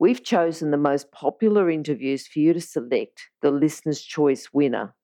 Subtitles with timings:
[0.00, 4.94] We've chosen the most popular interviews for you to select the Listener's Choice winner.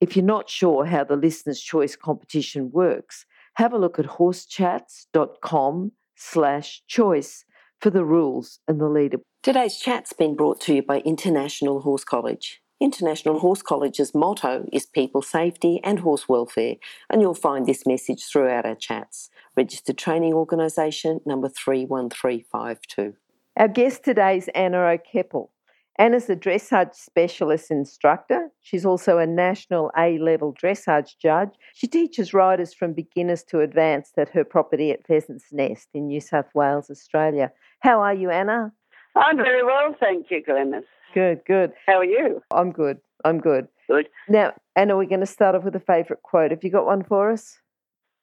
[0.00, 5.92] If you're not sure how the Listener's Choice competition works, have a look at horsechats.com
[6.16, 7.44] slash choice
[7.80, 9.18] for the rules and the leader.
[9.44, 12.60] Today's chat's been brought to you by International Horse College.
[12.80, 16.74] International Horse College's motto is people safety and horse welfare,
[17.08, 19.30] and you'll find this message throughout our chats.
[19.56, 23.19] Registered Training Organisation number 31352.
[23.60, 25.50] Our guest today is Anna O'Keppel.
[25.98, 28.48] Anna's a dressage specialist instructor.
[28.62, 31.50] She's also a national A level dressage judge.
[31.74, 36.22] She teaches riders from beginners to advanced at her property at Pheasant's Nest in New
[36.22, 37.52] South Wales, Australia.
[37.80, 38.72] How are you, Anna?
[39.14, 40.84] I'm very well, thank you, Glennis.
[41.12, 41.72] Good, good.
[41.86, 42.40] How are you?
[42.50, 42.96] I'm good.
[43.26, 43.68] I'm good.
[43.90, 44.08] Good.
[44.26, 46.50] Now, Anna, we're going to start off with a favourite quote.
[46.50, 47.58] Have you got one for us?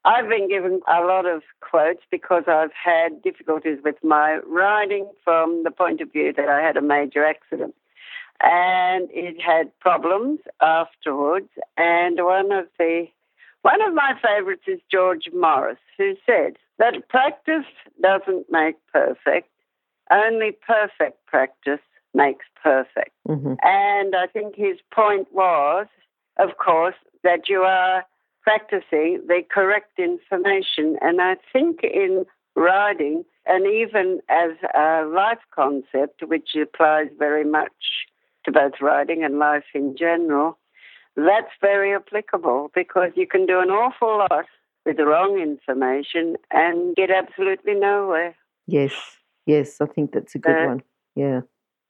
[0.07, 5.63] I've been given a lot of quotes because I've had difficulties with my riding from
[5.65, 7.75] the point of view that I had a major accident.
[8.39, 11.49] And it had problems afterwards.
[11.75, 13.07] And one of the
[13.63, 17.65] one of my favourites is George Morris, who said that practice
[18.01, 19.49] doesn't make perfect,
[20.09, 21.81] only perfect practice
[22.13, 23.11] makes perfect.
[23.27, 23.55] Mm-hmm.
[23.61, 25.87] And I think his point was,
[26.39, 28.05] of course, that you are
[28.47, 30.95] practicing the correct information.
[31.01, 37.73] And I think in riding, and even as a life concept, which applies very much
[38.45, 40.57] to both riding and life in general,
[41.17, 44.45] that's very applicable because you can do an awful lot
[44.85, 48.33] with the wrong information and get absolutely nowhere.
[48.65, 48.93] Yes,
[49.45, 50.83] yes, I think that's a good uh, one.
[51.15, 51.41] Yeah,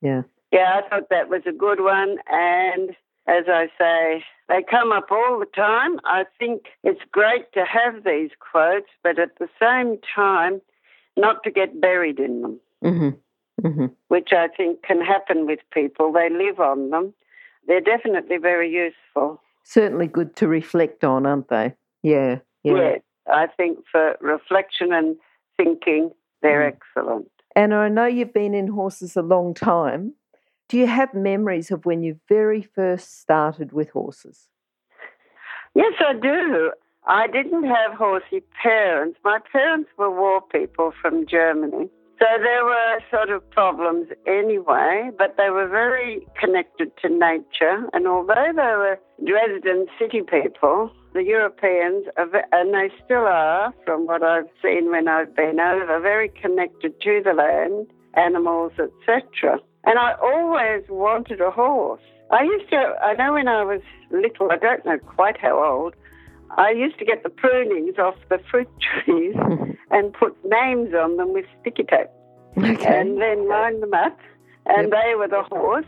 [0.02, 0.22] yeah.
[0.50, 2.16] Yeah, I thought that was a good one.
[2.28, 2.96] And
[3.28, 6.00] as I say, they come up all the time.
[6.04, 10.60] I think it's great to have these quotes, but at the same time,
[11.16, 13.66] not to get buried in them, mm-hmm.
[13.66, 13.86] Mm-hmm.
[14.08, 16.12] which I think can happen with people.
[16.12, 17.12] They live on them.
[17.66, 19.42] They're definitely very useful.
[19.64, 21.74] Certainly good to reflect on, aren't they?
[22.02, 22.38] Yeah.
[22.64, 22.96] Yeah.
[23.30, 25.16] I think for reflection and
[25.58, 26.74] thinking, they're mm.
[26.74, 27.30] excellent.
[27.54, 30.14] Anna, I know you've been in horses a long time.
[30.68, 34.48] Do you have memories of when you very first started with horses?
[35.74, 36.72] Yes, I do.
[37.06, 39.18] I didn't have horsey parents.
[39.24, 41.88] My parents were war people from Germany.
[42.18, 47.88] So there were sort of problems anyway, but they were very connected to nature.
[47.94, 54.22] And although they were Dresden city people, the Europeans, and they still are, from what
[54.22, 59.60] I've seen when I've been over, very connected to the land, animals, etc.
[59.88, 62.02] And I always wanted a horse.
[62.30, 65.94] I used to, I know when I was little, I don't know quite how old,
[66.58, 68.68] I used to get the prunings off the fruit
[69.04, 69.34] trees
[69.90, 72.08] and put names on them with sticky tape.
[72.58, 73.00] Okay.
[73.00, 74.18] And then line them up,
[74.66, 74.90] and yep.
[74.90, 75.86] they were the horse.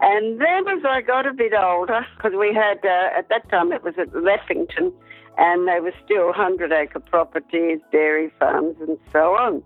[0.00, 3.70] And then as I got a bit older, because we had, uh, at that time
[3.70, 4.92] it was at Leppington,
[5.38, 9.62] and they were still 100 acre properties, dairy farms, and so on.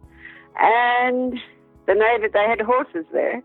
[0.59, 1.39] And
[1.87, 3.43] the neighbour, they had horses there.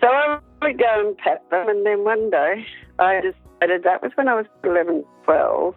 [0.00, 2.66] So I would go and pet them, and then one day
[2.98, 5.74] I decided that was when I was 11, 12,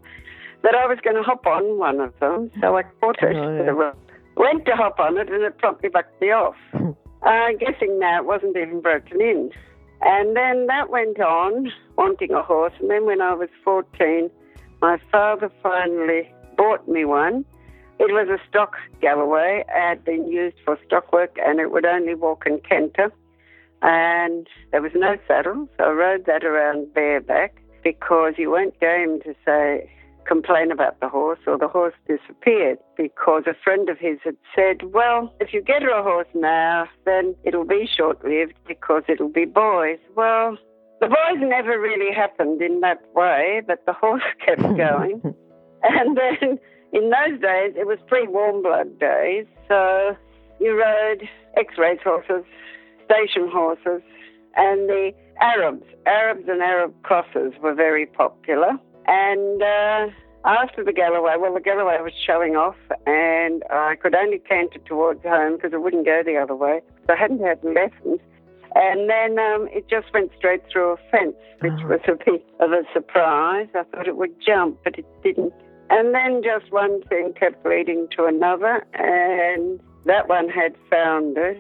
[0.64, 2.52] that I was going to hop on one of them.
[2.62, 3.92] So I caught it oh, yeah.
[4.36, 6.56] went to hop on it, and it promptly bucked me off.
[7.24, 9.52] I'm guessing now it wasn't even broken in.
[10.02, 12.74] And then that went on, wanting a horse.
[12.80, 14.30] And then when I was 14,
[14.82, 17.44] my father finally bought me one.
[18.00, 21.86] It was a stock Galloway, it had been used for stock work, and it would
[21.86, 23.12] only walk and canter
[23.82, 29.20] and there was no saddle, so I rode that around bareback because you weren't game
[29.22, 29.90] to say
[30.30, 34.94] complain about the horse or the horse disappeared because a friend of his had said,
[34.94, 39.46] well, if you get her a horse now, then it'll be short-lived because it'll be
[39.46, 39.98] boys.
[40.16, 40.58] Well,
[41.02, 45.22] the boys never really happened in that way, but the horse kept going.
[45.84, 46.60] and then
[46.94, 50.16] in those days, it was pre-warm blood days, so
[50.60, 51.28] you rode
[51.58, 52.44] X race horses
[53.10, 54.02] station horses,
[54.56, 55.12] and the
[55.42, 58.72] Arabs, Arabs and Arab crosses were very popular.
[59.08, 60.08] And uh,
[60.46, 62.76] after the Galloway, well, the Galloway was showing off,
[63.08, 66.82] and I could only canter towards home because I wouldn't go the other way.
[67.08, 68.20] So I hadn't had lessons.
[68.76, 71.88] And then um, it just went straight through a fence, which Oh.
[71.88, 73.68] was a bit of a surprise.
[73.74, 75.54] I thought it would jump, but it didn't.
[75.90, 81.58] And then just one thing kept leading to another, and that one had foundered,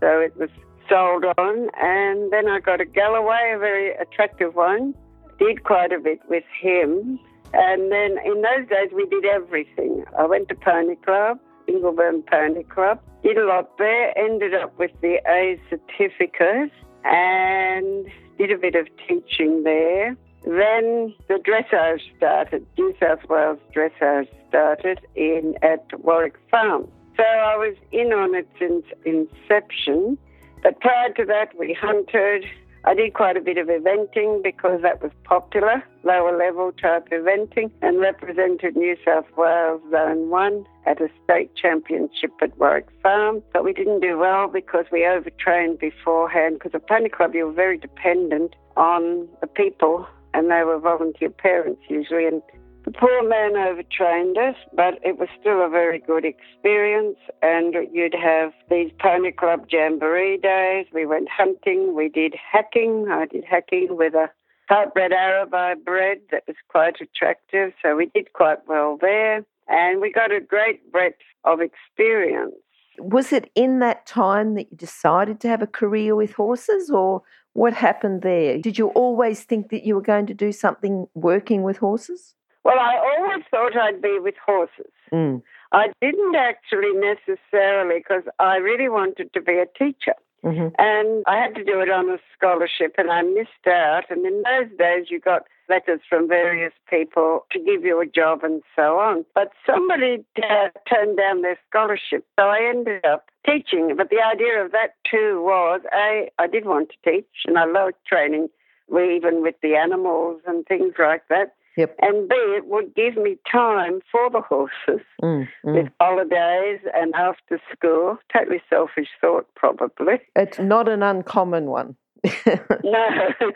[0.00, 0.50] so it was
[0.88, 1.68] sold on.
[1.80, 4.94] And then I got a Galloway, a very attractive one.
[5.38, 7.18] Did quite a bit with him.
[7.54, 10.04] And then in those days, we did everything.
[10.18, 11.38] I went to Pony Club,
[11.68, 16.72] Ingleburn Pony Club, did a lot there, ended up with the A certificate,
[17.04, 18.06] and
[18.36, 20.16] did a bit of teaching there.
[20.44, 22.66] Then the dressage started.
[22.78, 26.88] New South Wales dressage started in at Warwick Farm.
[27.16, 30.16] So I was in on it since inception.
[30.62, 32.44] But prior to that, we hunted.
[32.84, 37.70] I did quite a bit of eventing because that was popular, lower level type eventing,
[37.82, 43.42] and represented New South Wales Zone 1 at a state championship at Warwick Farm.
[43.52, 47.52] But we didn't do well because we overtrained beforehand because at Pony Club you were
[47.52, 52.42] very dependent on the people and they were volunteer parents usually and
[52.88, 57.18] the poor man overtrained us, but it was still a very good experience.
[57.42, 60.86] And you'd have these Pony Club Jamboree days.
[60.94, 61.94] We went hunting.
[61.94, 63.08] We did hacking.
[63.10, 64.30] I did hacking with a
[64.70, 67.74] part-bred Arab I bred that was quite attractive.
[67.82, 69.44] So we did quite well there.
[69.68, 72.54] And we got a great breadth of experience.
[72.98, 77.20] Was it in that time that you decided to have a career with horses, or
[77.52, 78.56] what happened there?
[78.56, 82.34] Did you always think that you were going to do something working with horses?
[82.68, 84.92] Well, I always thought I'd be with horses.
[85.10, 85.42] Mm.
[85.72, 90.16] I didn't actually necessarily because I really wanted to be a teacher.
[90.42, 94.04] hmm And I had to do it on a scholarship and I missed out.
[94.10, 98.44] And in those days, you got letters from various people to give you a job
[98.44, 99.24] and so on.
[99.34, 102.26] But somebody uh, turned down their scholarship.
[102.38, 103.94] So I ended up teaching.
[103.96, 107.64] But the idea of that too was A, I did want to teach and I
[107.64, 108.48] loved training,
[108.90, 111.54] even with the animals and things like that.
[111.78, 111.94] Yep.
[112.00, 115.92] And B, it would give me time for the horses Mm, with mm.
[116.00, 118.18] holidays and after school.
[118.32, 120.16] Totally selfish thought, probably.
[120.36, 121.96] It's not an uncommon one.
[122.84, 123.06] No.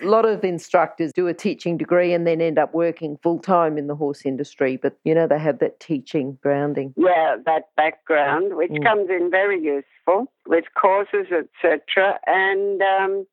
[0.00, 3.76] a lot of instructors do a teaching degree and then end up working full time
[3.78, 6.92] in the horse industry, but you know, they have that teaching grounding.
[6.96, 8.84] yeah, that background, which Mm.
[8.84, 12.18] comes in very useful with courses, etc.
[12.26, 13.26] And um,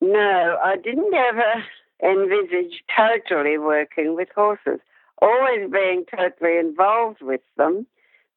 [0.00, 1.64] no, I didn't ever
[2.02, 4.80] envisage totally working with horses,
[5.20, 7.86] always being totally involved with them.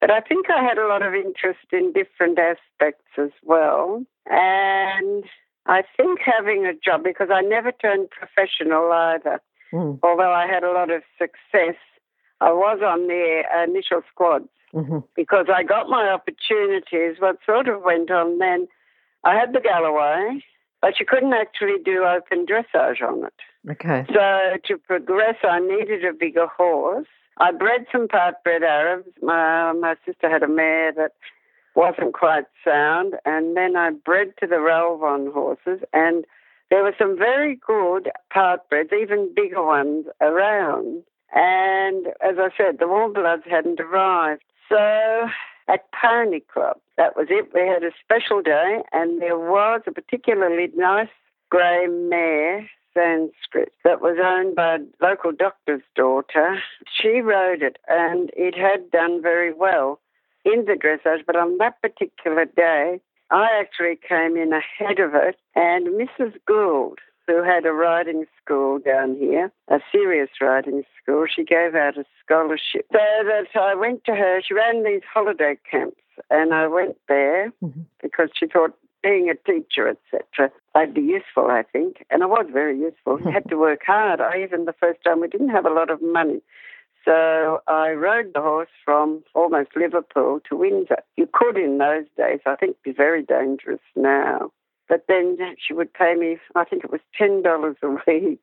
[0.01, 4.03] But I think I had a lot of interest in different aspects as well.
[4.27, 5.23] And
[5.65, 9.41] I think having a job, because I never turned professional either,
[9.73, 11.75] Mm, although I had a lot of success,
[12.39, 17.19] I was on the initial squads mhm, because I got my opportunities.
[17.19, 18.67] What sort of went on then,
[19.23, 20.43] I had the Galloway,
[20.81, 23.71] but you couldn't actually do open dressage on it.
[23.71, 24.05] Okay.
[24.13, 27.07] So to progress, I needed a bigger horse.
[27.37, 29.09] I bred some part-bred Arabs.
[29.21, 31.11] My, my sister had a mare that
[31.75, 36.23] wasn't quite sound, and then I bred to the Relvon horses, and
[36.69, 41.03] there were some very good part-breds, even bigger ones around.
[41.33, 44.43] And as I said, the warm bloods hadn't arrived.
[44.69, 45.27] So
[45.67, 47.49] at Pony Club, that was it.
[47.53, 51.09] We had a special day, and there was a particularly nice
[51.49, 56.61] grey mare Sanskrit that was owned by a local doctor's daughter.
[56.89, 59.99] She rode it and it had done very well
[60.43, 65.35] in the dressage, but on that particular day, I actually came in ahead of it
[65.55, 66.33] and Mrs.
[66.47, 71.97] Gould, who had a riding school down here, a serious riding school, she gave out
[71.97, 72.85] a scholarship.
[72.91, 75.97] So that I went to her, she ran these holiday camps
[76.29, 77.85] and I went there Mhm.
[78.01, 82.03] because she thought being a teacher, etc., I'd be useful, I think.
[82.09, 83.19] And I was very useful.
[83.21, 84.19] You had to work hard.
[84.19, 86.41] I even the first time we didn't have a lot of money.
[87.03, 91.03] So I rode the horse from almost Liverpool to Windsor.
[91.17, 92.39] You could in those days.
[92.47, 94.51] I think be very dangerous now.
[94.87, 98.39] But then she would pay me, I think it was $10 a week.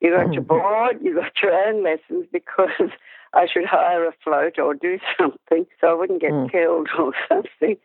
[0.00, 2.68] You got your board, you got your own lessons because
[3.34, 6.50] I should hire a float or do something so I wouldn't get Mm.
[6.50, 7.76] killed or something.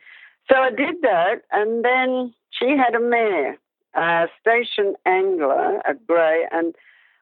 [0.48, 3.56] So I did that, and then she had a mare,
[3.94, 6.74] a station angler, a grey, and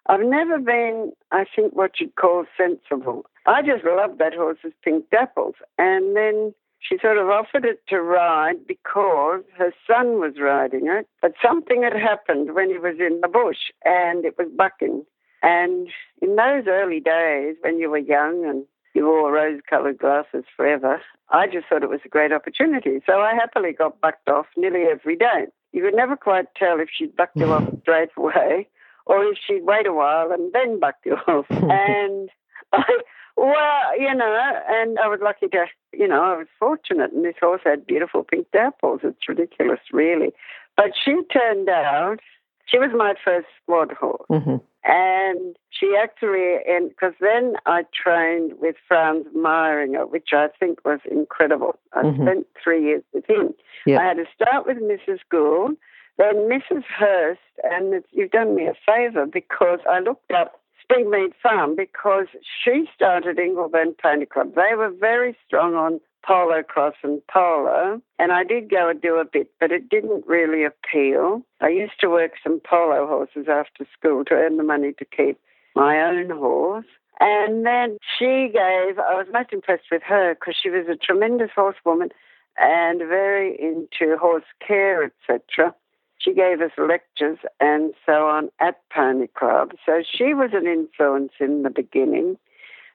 [0.06, 3.26] I've never been, I think, what you'd call sensible.
[3.44, 8.00] I just loved that horse's pink dapples, and then she sort of offered it to
[8.00, 13.20] ride because her son was riding it, but something had happened when he was in
[13.20, 15.04] the bush, and it was bucking.
[15.42, 15.88] And
[16.20, 21.00] in those early days, when you were young and you wore rose coloured glasses forever.
[21.30, 23.00] I just thought it was a great opportunity.
[23.06, 25.46] So I happily got bucked off nearly every day.
[25.72, 28.68] You could never quite tell if she'd bucked you off straight away
[29.06, 31.46] or if she'd wait a while and then buck you off.
[31.50, 32.30] and
[33.36, 37.34] well, you know, and I was lucky to, you know, I was fortunate, and this
[37.40, 39.04] horse had beautiful pink dapples.
[39.04, 40.32] It's ridiculous, really.
[40.76, 42.18] But she turned out,
[42.66, 44.26] she was my first squad horse.
[44.30, 44.56] Mm-hmm.
[44.84, 51.00] And she actually, and because then I trained with Franz Mairinger, which I think was
[51.10, 51.78] incredible.
[51.92, 52.22] I Mhm.
[52.22, 53.54] spent three years with him.
[53.86, 53.98] Yeah.
[54.00, 55.20] I had to start with Mrs.
[55.30, 55.76] Gould,
[56.16, 56.84] then Mrs.
[56.84, 62.26] Hurst, and it's, you've done me a favour because I looked up Springmead Farm because
[62.64, 64.54] she started Ingleburn Pony Club.
[64.54, 69.24] They were very strong on polocrosse and polo, and I did go and do a
[69.24, 71.42] bit, but it didn't really appeal.
[71.60, 75.38] I used to work some polo horses after school to earn the money to keep
[75.74, 76.86] my own horse.
[77.20, 81.50] And then she gave, I was most impressed with her because she was a tremendous
[81.54, 82.10] horsewoman
[82.58, 85.74] and very into horse care, etc.
[86.28, 89.72] She gave us lectures and so on at Pony Club.
[89.86, 92.36] So she was an influence in the beginning.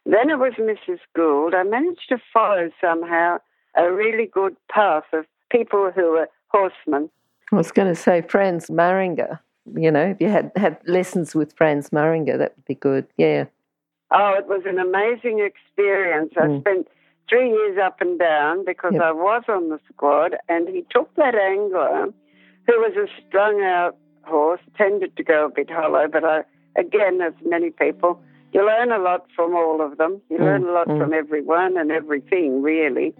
[0.05, 0.99] Then it was Mrs.
[1.15, 1.55] Gould.
[1.55, 3.39] I managed to follow somehow
[3.75, 7.09] a really good path of people who were horsemen.
[7.51, 9.39] I was going to say Franz Mairinger.
[9.75, 13.07] You know, if you had had lessons with Franz Mairinger, that would be good.
[13.17, 13.45] Yeah.
[14.11, 16.33] Oh, it was an amazing experience.
[16.37, 16.59] I Mm.
[16.61, 16.87] spent
[17.27, 19.01] three years up and down because Yep.
[19.01, 22.09] I was on the squad, and he took that angler,
[22.67, 26.43] who was a strung out horse, tended to go a bit hollow, but I,
[26.77, 28.21] again, as many people,
[28.53, 30.21] you learn a lot from all of them.
[30.29, 30.97] You Mm, learn a lot mm.
[30.99, 33.13] from everyone and everything, really.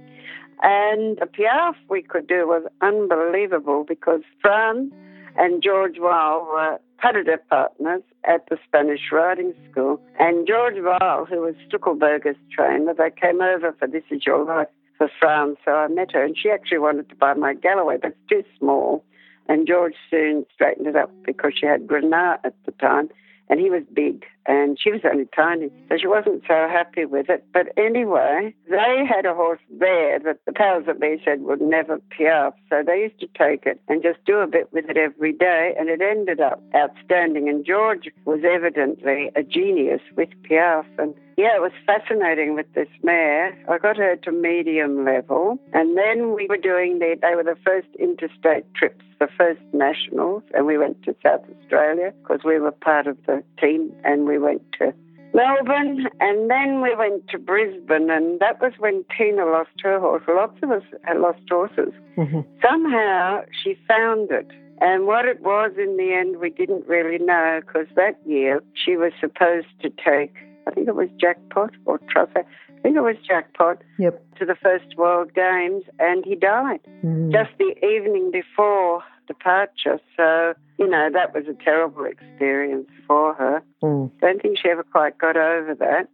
[0.61, 4.91] And the piaffe we could do was unbelievable because Fran
[5.35, 9.99] and George Wahl were pas de deux partners at the Spanish riding school.
[10.19, 14.67] And George Wahl, who was Stuckelberger's trainer, they came over for This Is Your Life
[14.97, 15.57] for Fran.
[15.65, 18.43] So I met her, and she actually wanted to buy my Galloway, but it's too
[18.57, 19.03] small.
[19.47, 23.09] And George soon straightened it up because she had Granat at the time,
[23.49, 25.69] and he was big, and she was only tiny.
[25.89, 27.45] So she wasn't so happy with it.
[27.53, 31.99] But anyway, they had a horse there that the powers that be said would never
[32.09, 32.53] piaffe.
[32.69, 35.75] So they used to take it and just do a bit with it every day,
[35.77, 37.49] and it ended up outstanding.
[37.49, 42.87] And George was evidently a genius with piaffe, And yeah, it was fascinating with this
[43.01, 43.57] mare.
[43.69, 47.57] I got her to medium level, and then we were doing the, they were the
[47.65, 52.71] first interstate trips, the first nationals, and we went to South Australia because we were
[52.71, 54.93] part of the team, and we went to
[55.33, 60.21] Melbourne, and then we went to Brisbane, and that was when Tina lost her horse.
[60.27, 61.93] Lots of us had lost horses.
[62.15, 64.47] hmm Somehow she found it.
[64.81, 68.97] And what it was in the end, we didn't really know because that year she
[68.97, 70.33] was supposed to take,
[70.67, 74.21] I think it was Jackpot or Truffaut, I think it was Jackpot Yep.
[74.39, 77.31] to the first World Games, and he died Mm.
[77.31, 79.99] just the evening before departure.
[80.17, 83.61] So, you know, that was a terrible experience for her.
[83.81, 84.11] Mm.
[84.19, 86.07] Don't think she ever quite got over that.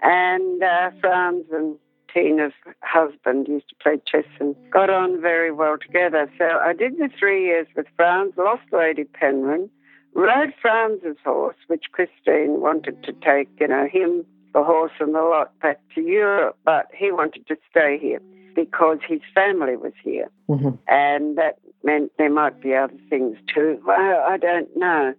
[0.00, 1.76] And uh, Franz and
[2.12, 6.30] Tina's husband used to play chess and got on very well together.
[6.38, 9.68] So I did the three years with Franz, lost Lady Penryn,
[10.14, 15.22] rode Franz's horse, which Christine wanted to take, you know, him, the horse, and the
[15.22, 18.20] lot back to Europe, but he wanted to stay here
[18.54, 20.76] because his family was here Mhm.
[20.86, 23.80] and that meant there might be other things too.
[23.86, 25.14] Well, I don't know.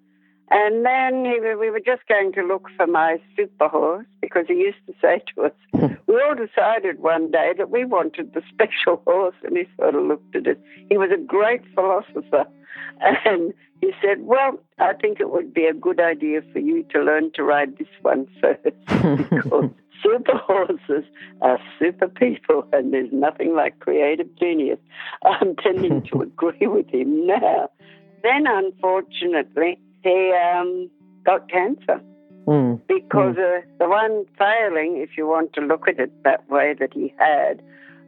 [0.52, 4.54] And then he, we were just going to look for my super horse because he
[4.56, 5.52] used to say to us,
[6.06, 10.04] we all decided one day that we wanted the special horse, and he sort of
[10.04, 10.58] looked at us.
[10.90, 12.46] He was a great philosopher,
[13.26, 17.02] and he said, "Well, I think it would be a good idea for you to
[17.02, 18.64] learn to ride this one first
[19.30, 19.70] because
[20.04, 21.06] super horses
[21.42, 24.80] are super people, and there's nothing like creative genius."
[25.24, 27.70] I'm tending to agree with him now.
[28.22, 30.90] Then, unfortunately, he um,
[31.26, 32.02] got cancer
[32.48, 32.82] Mm.
[32.88, 36.94] because uh, the one failing, if you want to look at it that way, that
[36.94, 37.62] he had,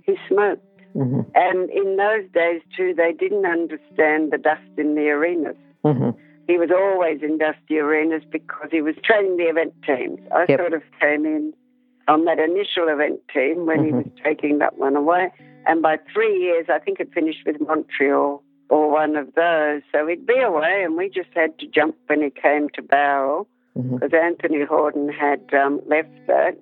[0.04, 0.62] he smoked.
[0.96, 1.26] Mhm.
[1.36, 5.58] And in those days, too, they didn't understand the dust in the arenas.
[5.84, 6.16] Mhm.
[6.48, 10.20] He was always in dusty arenas because he was training the event teams.
[10.32, 10.60] I Yep.
[10.60, 11.54] sort of came in
[12.08, 14.04] on that initial event team when he Mhm.
[14.04, 15.32] was taking that one away.
[15.66, 19.82] And by three years, I think it finished with Montreal or one of those.
[19.92, 24.00] So he'd be away, and we just had to jump when he came to Mhm.
[24.00, 26.56] because Anthony Hordern had um, left that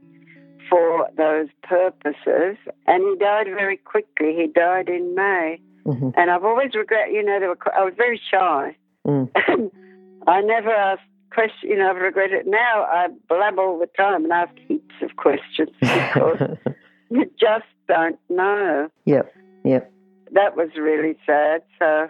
[0.70, 4.36] for those purposes, and he died very quickly.
[4.36, 6.13] He died in May, Mhm.
[6.17, 7.12] and I've always regret.
[7.12, 9.29] You know, there were, I was very shy, Mm.
[9.48, 9.72] and
[10.27, 11.01] I never asked
[11.32, 11.63] questions.
[11.72, 12.48] You know, I've regretted it.
[12.48, 16.58] Now I blab all the time and ask heaps of questions because
[17.10, 18.89] you just don't know.
[19.05, 19.34] Yep,
[19.65, 19.91] yep.
[20.32, 21.63] That was really sad.
[21.79, 22.10] So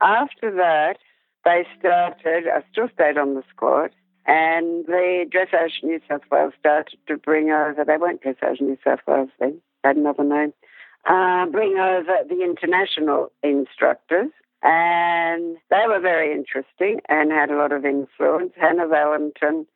[0.00, 0.98] after that,
[1.44, 3.90] they started, I still stayed on the squad,
[4.30, 9.00] and the Dressage New South Wales started to bring over, they weren't Dressage New South
[9.04, 10.52] Wales then, had another name,
[11.04, 14.30] uh, bring over the international instructors.
[14.62, 18.52] And they were very interesting and had a lot of influence.
[18.54, 19.66] Hannah Valentin,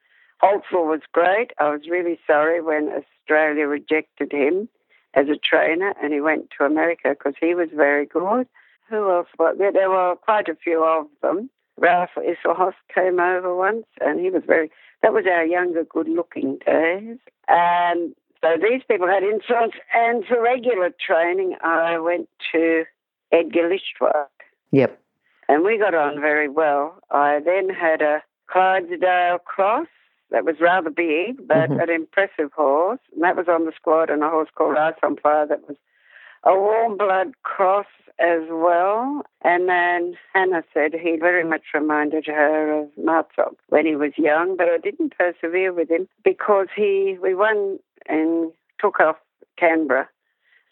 [0.41, 1.51] Holtzell was great.
[1.59, 4.69] I was really sorry when Australia rejected him
[5.15, 8.47] as a trainer and he went to America because he was very good.
[8.89, 9.27] Who else?
[9.59, 11.51] There were quite a few of them.
[11.79, 14.71] Ralph Isselhoff came over once and he was very,
[15.03, 17.19] that was our younger, good looking days.
[17.49, 19.75] And so these people had influence.
[19.95, 22.85] And for regular training, I went to
[23.33, 24.29] Edgar Lichtwark.
[24.71, 25.01] Yep.
[25.49, 26.99] And we got on very well.
[27.11, 29.89] I then had a Clydesdale Cross
[30.31, 31.83] that was rather big, but Mhm.
[31.83, 33.01] an impressive horse.
[33.13, 35.77] And that was on the squad, and a horse called Ice on Fire that was
[36.45, 37.87] a warm blood cross
[38.19, 39.23] as well.
[39.43, 44.57] And then Hannah said he very much reminded her of Marzok when he was young,
[44.57, 49.17] but I didn't persevere with him because he we won and took off
[49.59, 50.09] Canberra,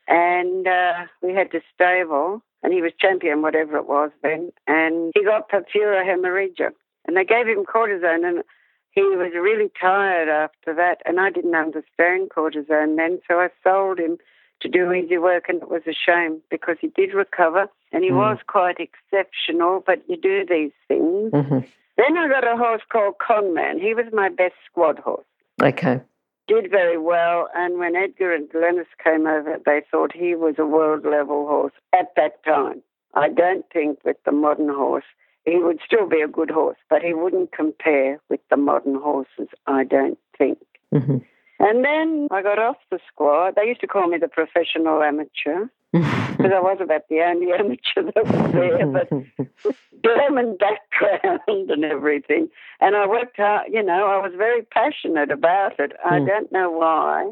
[0.09, 5.13] and uh, we had to stable, and he was champion, whatever it was then, and
[5.15, 6.73] he got purpura hemorrhagica,
[7.07, 8.43] and they gave him cortisone, and
[8.91, 13.99] he was really tired after that, and I didn't understand cortisone then, so I sold
[13.99, 14.19] him
[14.63, 18.11] to do easy work, and it was a shame because he did recover, and he
[18.11, 18.17] Mm.
[18.17, 19.81] was quite exceptional.
[19.87, 21.31] But you do these things.
[21.33, 21.59] hmm
[21.99, 23.79] Then I got a horse called Conman.
[23.79, 25.27] He was my best squad horse.
[25.63, 26.01] Okay.
[26.49, 30.67] Did very well, and when Edgar and Glennis came over, they thought he was a
[30.67, 32.83] world level horse at that time.
[33.15, 35.05] I don't think with the modern horse
[35.45, 39.49] he would still be a good horse, but he wouldn't compare with the modern horses.
[39.67, 40.59] I don't think.
[40.93, 41.19] hmm
[41.63, 43.55] And then I got off the squad.
[43.55, 48.03] They used to call me the professional amateur because I was about the only amateur
[48.15, 49.09] that was there, but
[50.05, 52.49] German background and everything.
[52.81, 55.93] And I worked hard, you know, I was very passionate about it.
[56.05, 56.27] I Mm.
[56.27, 57.31] don't know why.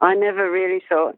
[0.00, 1.16] I never really thought.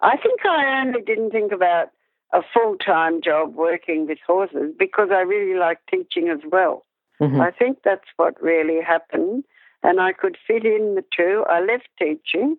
[0.00, 1.88] I think I only didn't think about
[2.32, 6.86] a full time job working with horses because I really liked teaching as well.
[7.20, 7.40] Mhm.
[7.40, 9.44] I think that's what really happened.
[9.82, 11.44] And I could fit in the two.
[11.48, 12.56] I left teaching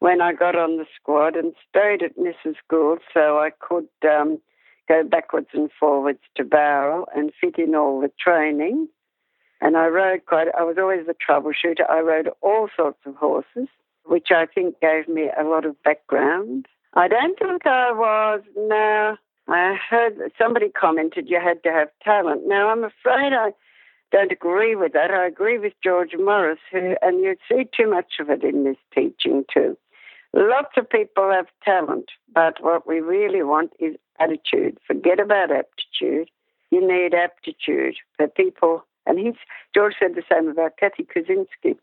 [0.00, 2.56] when I got on the squad and stayed at Mrs.
[2.68, 4.38] Gould so I could um,
[4.88, 8.88] go backwards and forwards to Barrel and fit in all the training.
[9.60, 11.88] And I rode quite, I was always the troubleshooter.
[11.88, 13.68] I rode all sorts of horses,
[14.04, 16.66] which I think gave me a lot of background.
[16.94, 19.16] I don't think I was, no.
[19.48, 22.42] I heard somebody commented you had to have talent.
[22.46, 23.52] Now, I'm afraid I
[24.12, 25.10] don't agree with that.
[25.10, 28.76] I agree with George Morris, who, and you see too much of it in this
[28.94, 29.76] teaching too.
[30.32, 34.78] Lots of people have talent, but what we really want is attitude.
[34.86, 36.28] Forget about aptitude.
[36.70, 38.84] You need aptitude for people.
[39.06, 39.36] And he's,
[39.74, 41.76] George said the same about Kathy Kuzinski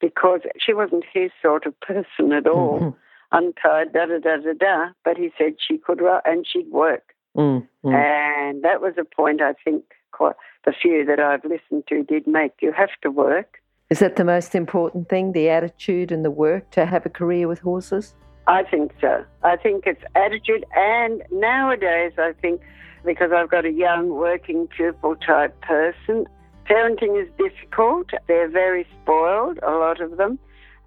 [0.00, 2.78] because she wasn't his sort of person at all.
[2.80, 2.94] Mhm.
[3.30, 4.90] Untied, da da da da da.
[5.04, 7.14] But he said she could write and she'd work.
[7.36, 7.94] Mm, mm.
[7.94, 10.36] And that was a point I think quite
[10.68, 12.52] the few that I've listened to did make.
[12.60, 13.62] You have to work.
[13.88, 17.48] Is that the most important thing, the attitude and the work to have a career
[17.48, 18.14] with horses?
[18.46, 19.24] I think so.
[19.42, 20.66] I think it's attitude.
[20.76, 22.60] And nowadays, I think
[23.02, 26.26] because I've got a young working pupil type person,
[26.68, 28.10] parenting is difficult.
[28.26, 30.38] They're very spoiled, a lot of them.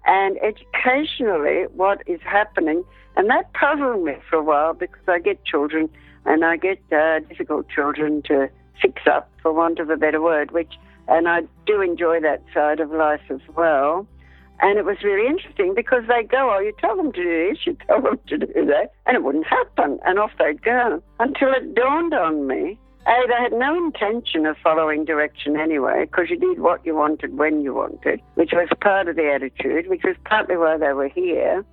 [0.06, 2.84] And educationally, what is happening,
[3.16, 5.88] and that puzzled me for a while because I get children
[6.24, 8.48] and I get uh, difficult children to
[8.80, 10.72] fix up, for want of a better word, which,
[11.08, 14.06] and I do enjoy that side of life as well.
[14.60, 17.66] And it was really interesting because they go, oh, you tell them to do this,
[17.66, 19.98] you tell them to do that, and it wouldn't happen.
[20.04, 22.78] And off they'd go until it dawned on me.
[23.04, 27.36] A, they had no intention of following direction anyway, because you did what you wanted
[27.36, 31.08] when you wanted, which was part of the attitude, which was partly why they were
[31.08, 31.64] here.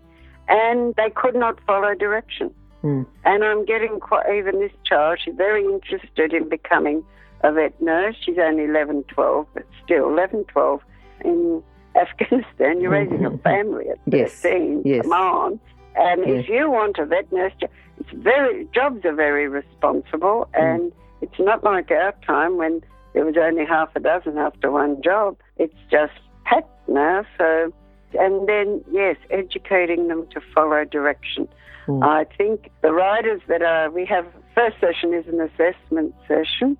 [0.47, 2.49] And they could not follow direction.
[2.83, 3.05] Mm.
[3.25, 7.03] And I'm getting quite, even this child, she's very interested in becoming
[7.41, 8.15] a vet nurse.
[8.25, 10.81] She's only 11, 12, but still 11, 12
[11.25, 11.63] in
[11.95, 12.81] Afghanistan.
[12.81, 14.83] You're raising a family at Yes, 13.
[14.85, 15.03] yes.
[15.03, 15.59] Come on.
[15.95, 16.43] And Yes.
[16.43, 20.47] if you want a vet nurse, it's very, jobs are very responsible.
[20.53, 20.75] Mm.
[20.75, 22.81] And it's not like our time when
[23.13, 25.35] there was only half a dozen after one job.
[25.57, 26.13] It's just
[26.45, 27.25] packed now.
[27.37, 27.73] So,
[28.17, 31.47] and then, yes, educating them to follow direction.
[31.89, 32.03] Mm.
[32.03, 36.77] I think the riders that are, we have, first session is an assessment session.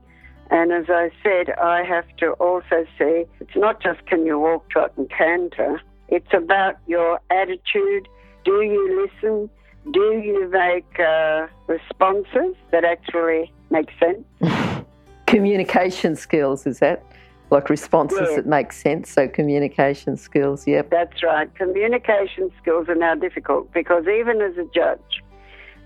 [0.52, 4.70] And as I said, I have to also say it's not just can you walk,
[4.70, 5.82] trot, and canter.
[6.10, 8.08] It's about your attitude.
[8.46, 9.50] Do you listen?
[9.92, 14.86] Do you make uh, responses that actually make sense?
[15.26, 17.04] communication skills, is that?
[17.52, 18.36] Like responses Yes.
[18.36, 19.12] that make sense.
[19.12, 20.90] So communication skills, yep.
[20.90, 21.54] That's right.
[21.56, 25.24] Communication skills are now difficult because even as a judge,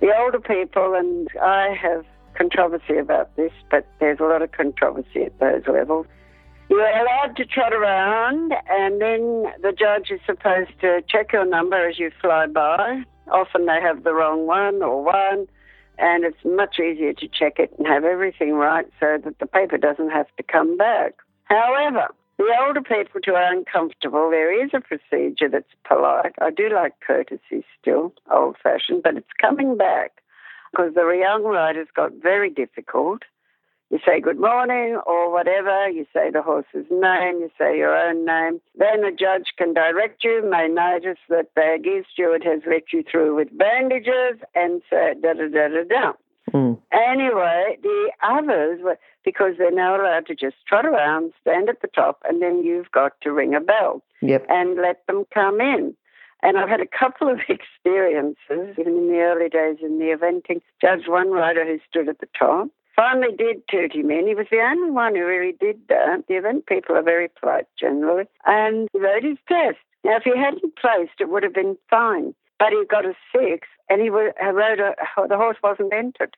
[0.01, 5.23] the older people, and I have controversy about this, but there's a lot of controversy
[5.23, 6.05] at those levels.
[6.69, 11.87] You're allowed to trot around, and then the judge is supposed to check your number
[11.87, 13.03] as you fly by.
[13.31, 15.47] Often they have the wrong one or one,
[15.99, 19.77] and it's much easier to check it and have everything right so that the paper
[19.77, 21.13] doesn't have to come back.
[21.45, 26.33] However, the older people who are uncomfortable, there is a procedure that's polite.
[26.41, 30.13] I do like courtesy still, old fashioned, but it's coming back
[30.71, 33.23] because the young riders got very difficult.
[33.91, 38.25] You say good morning or whatever, you say the horse's name, you say your own
[38.25, 38.59] name.
[38.75, 43.03] Then the judge can direct you, may notice that the gear steward has let you
[43.03, 46.13] through with bandages and say da da da da da.
[46.53, 46.79] Mm.
[46.91, 51.87] Anyway, the others were because they're now allowed to just trot around, stand at the
[51.87, 54.45] top, and then you've got to ring a bell Yep.
[54.49, 55.95] and let them come in.
[56.41, 60.61] And I've had a couple of experiences, even in the early days in the eventing.
[60.81, 64.27] Judge one rider who stood at the top finally did toot him in.
[64.27, 66.25] He was the only one who really did that.
[66.27, 68.25] The event people are very polite generally.
[68.45, 69.77] And he wrote his test.
[70.03, 72.35] Now, if he hadn't placed, it would have been fine.
[72.59, 74.95] But he got a six, and he wa- rode a,
[75.27, 76.35] the horse wasn't entered.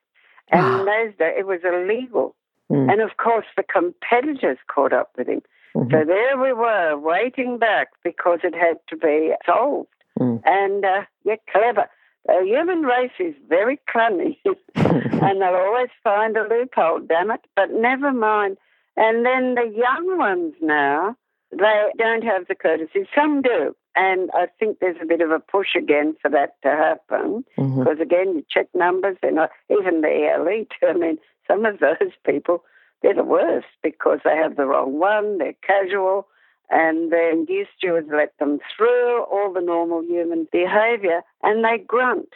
[0.52, 2.36] And in those days, it was illegal.
[2.72, 2.92] Mm.
[2.92, 5.42] And of course, the competitors caught up with him.
[5.76, 5.92] Mhm.
[5.92, 9.90] So there we were, waiting back because it had to be solved.
[10.20, 10.42] Mm.
[10.46, 11.90] And uh, yeah, clever.
[12.28, 14.36] The human race is very cunning,
[14.76, 17.02] and they'll always find a loophole.
[17.08, 17.42] Damn it!
[17.56, 18.58] But never mind.
[18.98, 21.16] And then the young ones now,
[21.52, 23.08] they don't have the courtesy.
[23.14, 26.70] Some do, and I think there's a bit of a push again for that to
[26.70, 27.46] happen.
[27.58, 27.80] Mhm.
[27.80, 30.74] Because again, you check numbers, they're even the elite.
[30.88, 32.64] I mean, some of those people,
[33.02, 36.28] they're the worst because they have the wrong one, they're casual,
[36.70, 42.30] and then gear stewards let them through all the normal human behaviour and they grunt.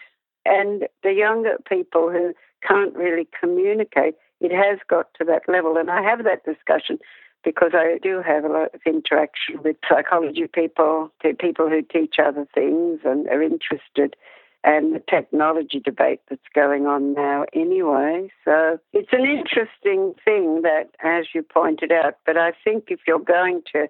[0.46, 2.34] And the younger people who
[2.66, 5.78] can't really communicate, it has got to that level.
[5.78, 7.00] And I have that discussion
[7.44, 12.48] because I do have a lot of interaction with psychology people, people who teach other
[12.54, 14.16] things and are interested
[14.64, 18.30] and the technology debate that's going on now anyway.
[18.44, 23.20] So it's an interesting thing that, as you pointed out, but I think if you're
[23.20, 23.88] going to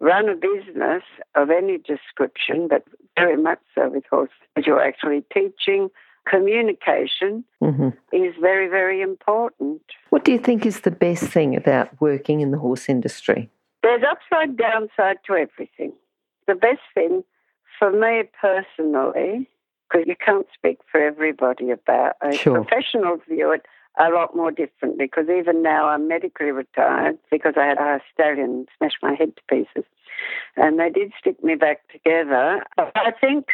[0.00, 2.84] run a business of any description, but
[3.16, 4.34] very much so with horses,
[4.66, 5.90] you're actually teaching,
[6.28, 7.96] communication Mhm.
[8.12, 9.82] is very, very important.
[10.10, 13.50] What do you think is the best thing about working in the horse industry?
[13.82, 15.92] There's upside, downside to everything.
[16.46, 17.24] The best thing
[17.78, 19.48] for me personally,
[19.88, 22.54] because you can't speak for everybody about it, Sure.
[22.62, 23.66] professionals view it
[23.98, 28.66] a lot more differently because even now I'm medically retired because I had a stallion
[28.76, 29.84] smash my head to pieces.
[30.56, 32.64] And they did stick me back together.
[32.76, 33.48] But I think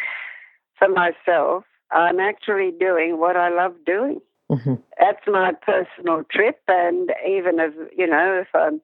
[0.77, 6.59] for myself, I'm actually doing what I love doing hmm that's my personal trip.
[6.67, 8.81] And even if, you know, if I'm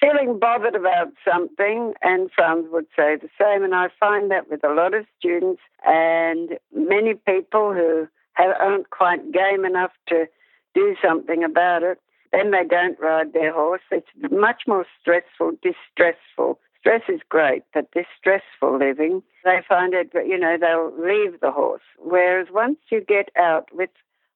[0.00, 4.64] feeling bothered about something, and Franz would say the same, and I find that with
[4.64, 10.26] a lot of students and many people who have, aren't quite game enough to
[10.74, 11.98] do something about it,
[12.32, 13.82] then they don't ride their horse.
[13.90, 16.58] It's much more stressful, distressful.
[16.84, 21.50] Stress is great, but this stressful living, they find it, you know, they'll leave the
[21.50, 21.80] horse.
[21.98, 23.88] Whereas once you get out with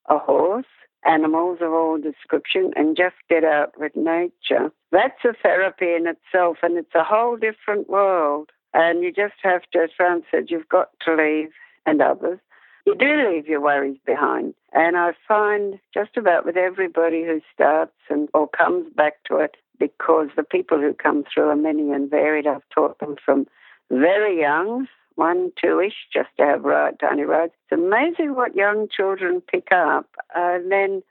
[0.08, 0.64] a horse,
[1.04, 4.72] animals of all description, and just get out with nature.
[4.92, 8.48] That's a therapy in itself, and it's a whole different world.
[8.72, 11.50] And you just have to, as Fran said, you've got to leave,
[11.84, 12.38] and others.
[12.86, 14.54] You do leave your worries behind.
[14.72, 19.58] And I find just about with everybody who starts and or comes back to it,
[19.78, 22.46] because the people who come through are many and varied.
[22.46, 23.46] I've taught them from
[23.90, 24.86] very young
[25.18, 27.52] one, two ish, just to have ride, tiny rides.
[27.64, 30.06] It's amazing what young children pick up.
[30.34, 31.02] And then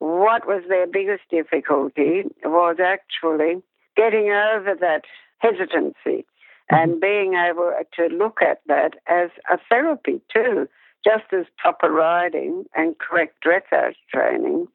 [0.00, 3.62] what was their biggest difficulty was actually
[3.96, 5.02] getting over that
[5.38, 6.74] hesitancy mm-hmm.
[6.74, 10.68] and being able to look at that as a therapy too,
[11.04, 14.66] just as proper riding and correct dressage training.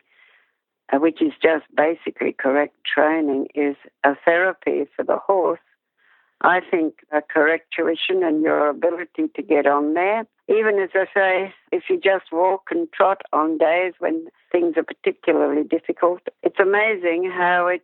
[0.93, 5.59] Which is just basically correct training, is a therapy for the horse
[6.41, 11.05] I think a correct tuition and your ability to get on there, even as I
[11.13, 16.59] say, if you just walk and trot on days when things are particularly difficult, it's
[16.59, 17.83] amazing how it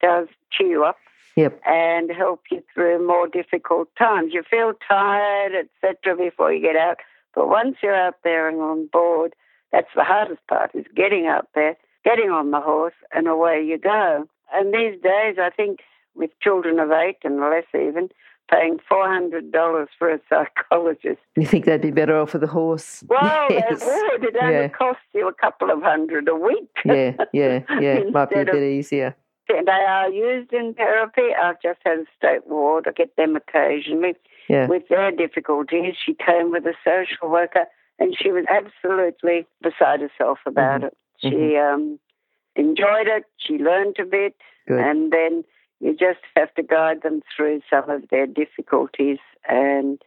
[0.00, 0.96] does cheer you up.
[1.36, 1.60] Yep.
[1.66, 4.34] and help you through more difficult times.
[4.34, 6.96] You feel tired, etc., before you get out,
[7.32, 9.36] but once you're out there and on board,
[9.70, 13.78] that's the hardest part: is getting out there, getting on the horse, and away you
[13.78, 14.24] go.
[14.52, 15.80] And these days, I think
[16.14, 18.08] with children of eight and less even,
[18.50, 21.20] paying $400 for a psychologist.
[21.36, 23.04] You think they'd be better off with a horse?
[23.08, 23.80] Well, Yes.
[23.80, 24.24] they would.
[24.24, 24.68] It only Yeah.
[24.68, 26.68] costs you a couple of hundred a week.
[26.84, 28.00] yeah, yeah, yeah.
[28.10, 29.16] Might be a Instead of- bit easier.
[29.48, 31.34] They are used in therapy.
[31.42, 32.86] I've just had a state ward.
[32.86, 34.14] I get them occasionally
[34.48, 34.66] Yeah.
[34.66, 35.94] with their difficulties.
[36.04, 37.64] She came with a social worker
[37.98, 40.86] and she was absolutely beside herself about mm-hmm.
[40.88, 40.96] it.
[41.18, 41.98] She um,
[42.56, 43.24] enjoyed it.
[43.36, 44.34] She learned a bit.
[44.66, 44.80] Good.
[44.80, 45.44] And then
[45.80, 50.00] you just have to guide them through some of their difficulties and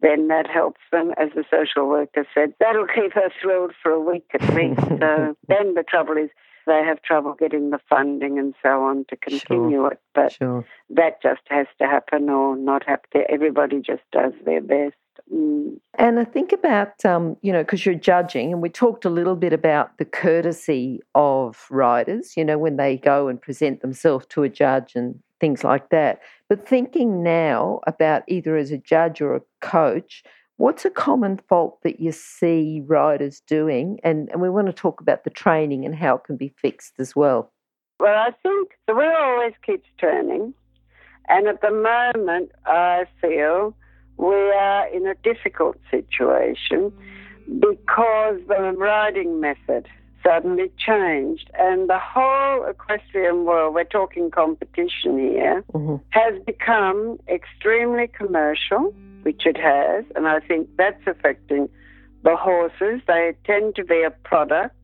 [0.00, 2.52] then that helps them, as the social worker said.
[2.60, 4.80] That'll keep her thrilled for a week at least.
[5.00, 6.28] so then the trouble is
[6.66, 10.00] they have trouble getting the funding and so on to continue it.
[10.14, 10.66] But Sure.
[10.90, 13.22] that just has to happen or not happen.
[13.28, 14.96] Everybody just does their best.
[15.32, 15.78] Mm.
[15.98, 19.36] And I think about, um, you know, because you're judging, and we talked a little
[19.36, 24.42] bit about the courtesy of riders, you know, when they go and present themselves to
[24.42, 26.20] a judge and things like that.
[26.48, 30.22] But thinking now about either as a judge or a coach,
[30.56, 33.98] what's a common fault that you see riders doing?
[34.02, 36.94] And, and we want to talk about the training and how it can be fixed
[36.98, 37.52] as well.
[38.00, 40.54] Well, I think the wheel always keeps turning.
[41.28, 43.76] And at the moment, I feel
[44.16, 46.92] we are in a difficult situation
[47.60, 49.86] because the riding method
[50.24, 51.50] suddenly changed.
[51.54, 56.00] And the whole equestrian world, we're talking competition here, Mhm.
[56.10, 60.04] has become extremely commercial, which it has.
[60.16, 61.68] And I think that's affecting
[62.22, 63.02] the horses.
[63.06, 64.74] They tend to be a product.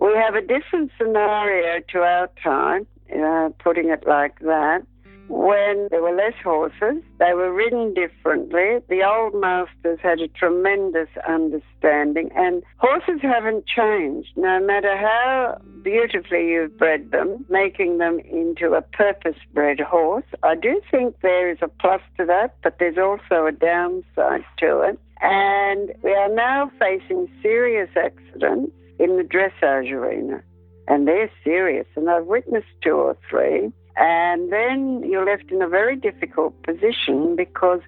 [0.00, 4.82] We have a different scenario to our time, uh, putting it like that.
[5.32, 8.80] When there were less horses, they were ridden differently.
[8.90, 14.28] The old masters had a tremendous understanding, and horses haven't changed.
[14.36, 20.54] No matter how beautifully you've bred them, making them into a purpose bred horse, I
[20.54, 24.98] do think there is a plus to that, but there's also a downside to it.
[25.22, 30.42] And we are now facing serious accidents in the dressage arena.
[30.88, 31.86] And they're serious.
[31.96, 33.72] And I've witnessed two or three.
[33.96, 37.80] And then you're left in a very difficult position because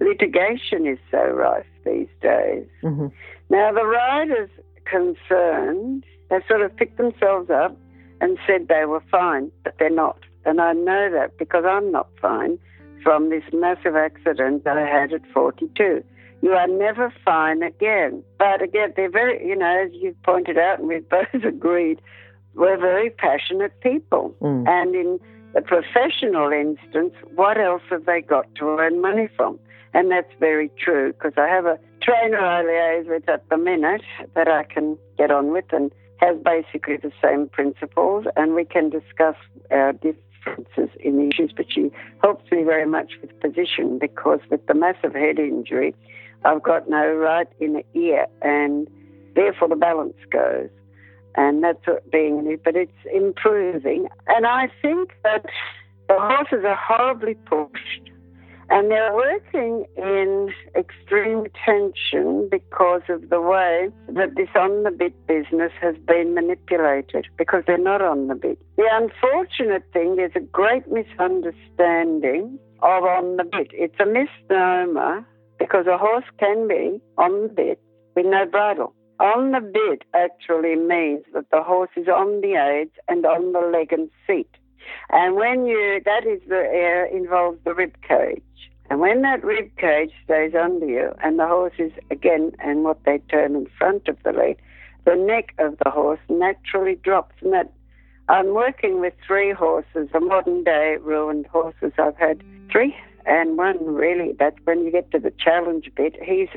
[0.00, 2.66] litigation is so rife these days.
[2.80, 3.08] hmm
[3.50, 4.50] Now, the riders
[4.84, 7.76] concerned, they sort of picked themselves up
[8.20, 10.18] and said they were fine, but they're not.
[10.44, 12.58] And I know that because I'm not fine
[13.02, 16.02] from this massive accident that I had at 42.
[16.40, 18.22] You are never fine again.
[18.38, 22.00] But again, they're very, you know, as you've pointed out, and we've both agreed,
[22.54, 24.34] we're very passionate people.
[24.40, 24.68] Mm.
[24.68, 25.20] And in
[25.54, 29.58] the professional instance, what else have they got to earn money from?
[29.94, 34.02] And that's very true because I have a trainer I liaise with at the minute
[34.34, 38.90] that I can get on with and has basically the same principles, and we can
[38.90, 39.34] discuss
[39.70, 41.52] our differences in issues.
[41.54, 41.90] But she
[42.22, 45.94] helps me very much with position because with the massive head injury,
[46.44, 48.88] I've got no right inner ear, and
[49.34, 50.70] therefore the balance goes.
[51.34, 52.62] And that's what being, it.
[52.62, 54.08] but it's improving.
[54.26, 55.46] And I think that
[56.08, 58.12] the horses are horribly pushed
[58.72, 65.14] and they're working in extreme tension because of the way that this on the bit
[65.26, 68.58] business has been manipulated because they're not on the bit.
[68.76, 73.68] The unfortunate thing, is a great misunderstanding of on the bit.
[73.72, 75.26] It's a misnomer
[75.58, 77.80] because a horse can be on the bit
[78.16, 78.94] with no bridle.
[79.20, 83.60] On the bit actually means that the horse is on the aids and on the
[83.60, 84.50] leg and seat.
[85.10, 88.42] And when you, that is the, air involves the rib cage.
[88.90, 93.04] And when that rib cage stays under you and the horse is again, and what
[93.04, 94.58] they term in front of the leg,
[95.04, 97.34] the neck of the horse naturally drops.
[97.42, 97.72] And that,
[98.28, 101.92] I'm working with three horses, the modern day ruined horses.
[101.98, 106.48] I've had three and one really, but when you get to the challenge bit, he's,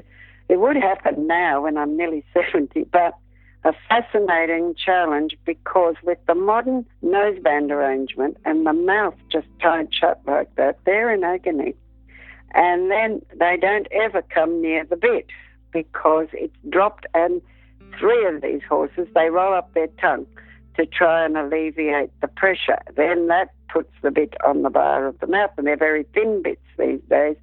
[0.49, 3.15] it would happen now when I'm nearly 70, but
[3.63, 10.21] a fascinating challenge because with the modern noseband arrangement and the mouth just tied shut
[10.27, 11.73] like that, they're in agony.
[12.53, 15.27] And then they don't ever come near the bit
[15.73, 17.07] because it's dropped.
[17.15, 17.41] And
[17.99, 20.27] three of these horses, they roll up their tongue
[20.77, 22.79] to try and alleviate the pressure.
[22.95, 26.43] Then that puts the bit on the bar of the mouth, and they're very thin
[26.43, 27.35] bits these days.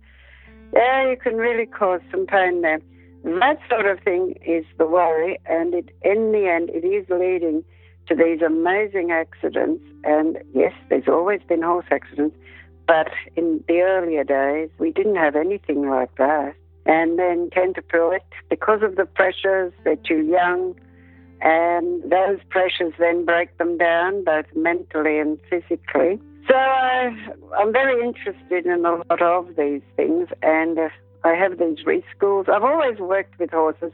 [0.73, 2.81] Yeah, you can really cause some pain there.
[3.25, 7.65] That sort of thing is the worry, and it, in the end, it is leading
[8.09, 9.85] to these amazing accidents.
[10.05, 12.37] And yes, there's always been horse accidents,
[12.87, 16.55] but in the earlier days, we didn't have anything like that.
[16.85, 20.75] And then Tenterpillitt, because of the pressures, they're too young,
[21.41, 26.21] and those pressures then break them down both mentally and physically.
[26.49, 27.17] So I,
[27.57, 30.89] I'm very interested in a lot of these things, and uh,
[31.25, 32.49] I have these reschools.
[32.49, 33.93] I've always worked with horses.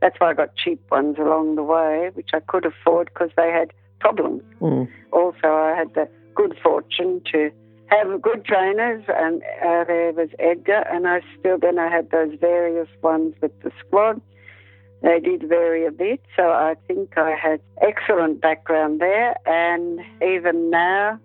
[0.00, 3.50] That's why I got cheap ones along the way, which I could afford because they
[3.50, 4.42] had problems.
[4.60, 4.88] Mm.
[5.12, 7.50] Also, I had the good fortune to
[7.88, 12.38] have good trainers, and uh, there was Edgar, and I still then I had those
[12.40, 14.20] various ones with the squad.
[15.02, 20.70] They did vary a bit, so I think I had excellent background there, and even
[20.70, 21.18] now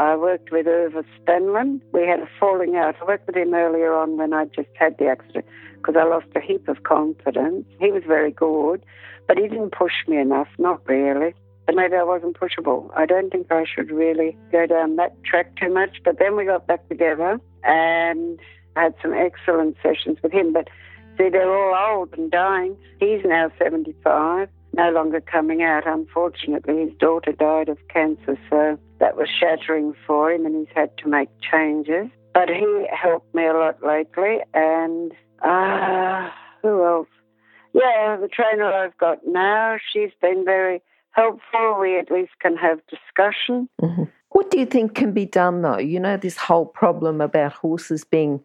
[0.00, 1.82] I worked with Irva Spenlin.
[1.92, 2.96] We had a falling out.
[3.02, 5.44] I worked with him earlier on when I just had the accident
[5.76, 7.66] because I lost a heap of confidence.
[7.78, 8.82] He was very good,
[9.28, 11.34] but he didn't push me enough, not really.
[11.66, 12.90] But maybe I wasn't pushable.
[12.96, 15.98] I don't think I should really go down that track too much.
[16.02, 18.40] But then we got back together and
[18.76, 20.54] had some excellent sessions with him.
[20.54, 20.68] But
[21.18, 22.74] see, they're all old and dying.
[23.00, 24.48] He's now 75,
[24.80, 25.86] no longer coming out.
[25.86, 30.96] Unfortunately, his daughter died of cancer, so that was shattering for him, and he's had
[30.98, 32.06] to make changes.
[32.32, 35.12] But he helped me a lot lately, and
[35.42, 36.30] uh,
[36.62, 37.08] who else?
[37.74, 41.78] Yeah, the trainer I've got now, she's been very helpful.
[41.80, 43.68] We at least can have discussion.
[43.82, 44.04] Mm-hmm.
[44.30, 45.78] What do you think can be done, though?
[45.78, 48.42] You know, this whole problem about horses being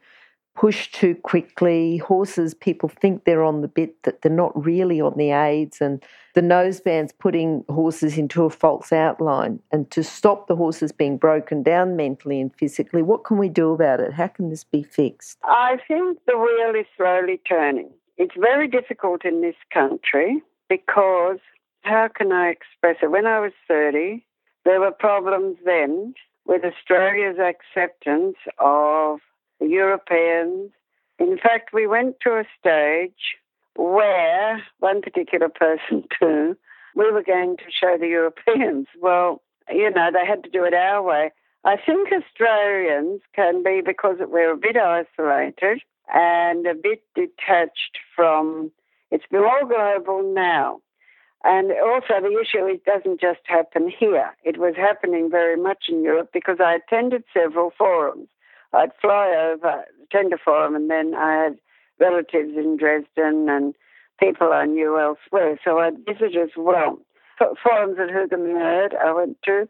[0.56, 1.98] push too quickly.
[1.98, 6.04] Horses, people think they're on the bit that they're not really on the aids, and
[6.34, 9.60] the noseband's putting horses into a false outline.
[9.72, 13.74] And to stop the horses being broken down mentally and physically, what can we do
[13.74, 14.14] about it?
[14.14, 15.38] How can this be fixed?
[15.44, 17.90] I think the wheel is slowly turning.
[18.18, 21.40] It's very difficult in this country because,
[21.82, 23.12] how can I express it?
[23.12, 24.26] When I was 30,
[24.64, 26.16] there were problems then
[26.46, 29.20] with Australia's acceptance of
[29.60, 30.72] the Europeans.
[31.20, 33.38] In fact, we went to a stage
[33.76, 36.58] where one particular person too,
[36.96, 38.88] we were going to show the Europeans.
[39.02, 41.32] Well, you know, they had to do it our way.
[41.64, 45.82] I think Australians can be because we're a bit isolated
[46.14, 48.72] and a bit detached from.
[49.12, 50.82] It's more global now.
[51.44, 54.36] And also, the issue it doesn't just happen here.
[54.44, 58.28] It was happening very much in Europe because I attended several forums.
[58.76, 61.58] I'd fly over, attend a forum, and then I had
[62.00, 63.74] relatives in Dresden and
[64.20, 65.60] people I knew elsewhere.
[65.64, 67.00] So I'd visit as well.
[67.64, 69.68] Forums at Hügelmüde I went to.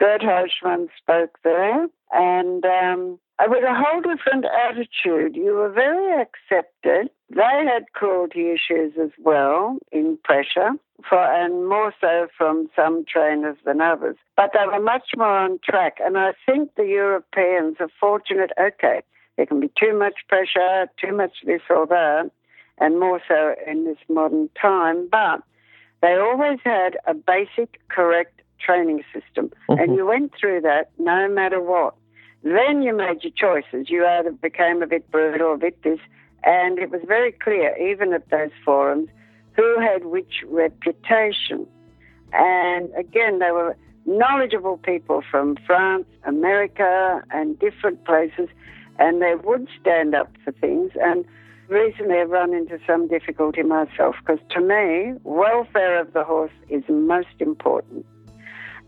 [0.00, 1.86] Gerd Heuschmann spoke there.
[2.12, 3.18] And um,
[3.48, 5.36] with a whole different attitude.
[5.36, 7.10] You were very accepted.
[7.30, 10.70] They had cruelty issues as well in pressure,
[11.08, 14.16] for, and more so from some trainers than others.
[14.36, 15.98] But they were much more on track.
[16.00, 18.52] And I think the Europeans are fortunate.
[18.60, 19.02] Okay,
[19.36, 22.30] there can be too much pressure, too much this or that,
[22.78, 25.08] and more so in this modern time.
[25.10, 25.42] But
[26.02, 29.50] they always had a basic, correct training system.
[29.68, 29.80] Mm-hmm.
[29.80, 31.94] And you went through that no matter what.
[32.44, 33.88] Then you made your choices.
[33.88, 35.98] You either became a bit brutal or a bit this.
[36.44, 39.08] And it was very clear, even at those forums,
[39.56, 41.66] who had which reputation.
[42.34, 48.50] And again, they were knowledgeable people from France, America, and different places,
[48.98, 50.92] and they would stand up for things.
[51.00, 51.24] And
[51.68, 56.82] recently I've run into some difficulty myself because to me, welfare of the horse is
[56.88, 58.04] most important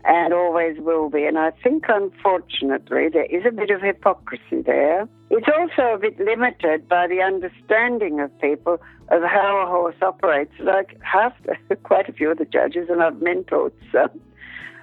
[0.07, 1.25] and always will be.
[1.25, 5.07] And I think, unfortunately, there is a bit of hypocrisy there.
[5.29, 10.53] It's also a bit limited by the understanding of people of how a horse operates.
[10.59, 11.33] Like half,
[11.83, 14.21] quite a few of the judges, and I've mentored some,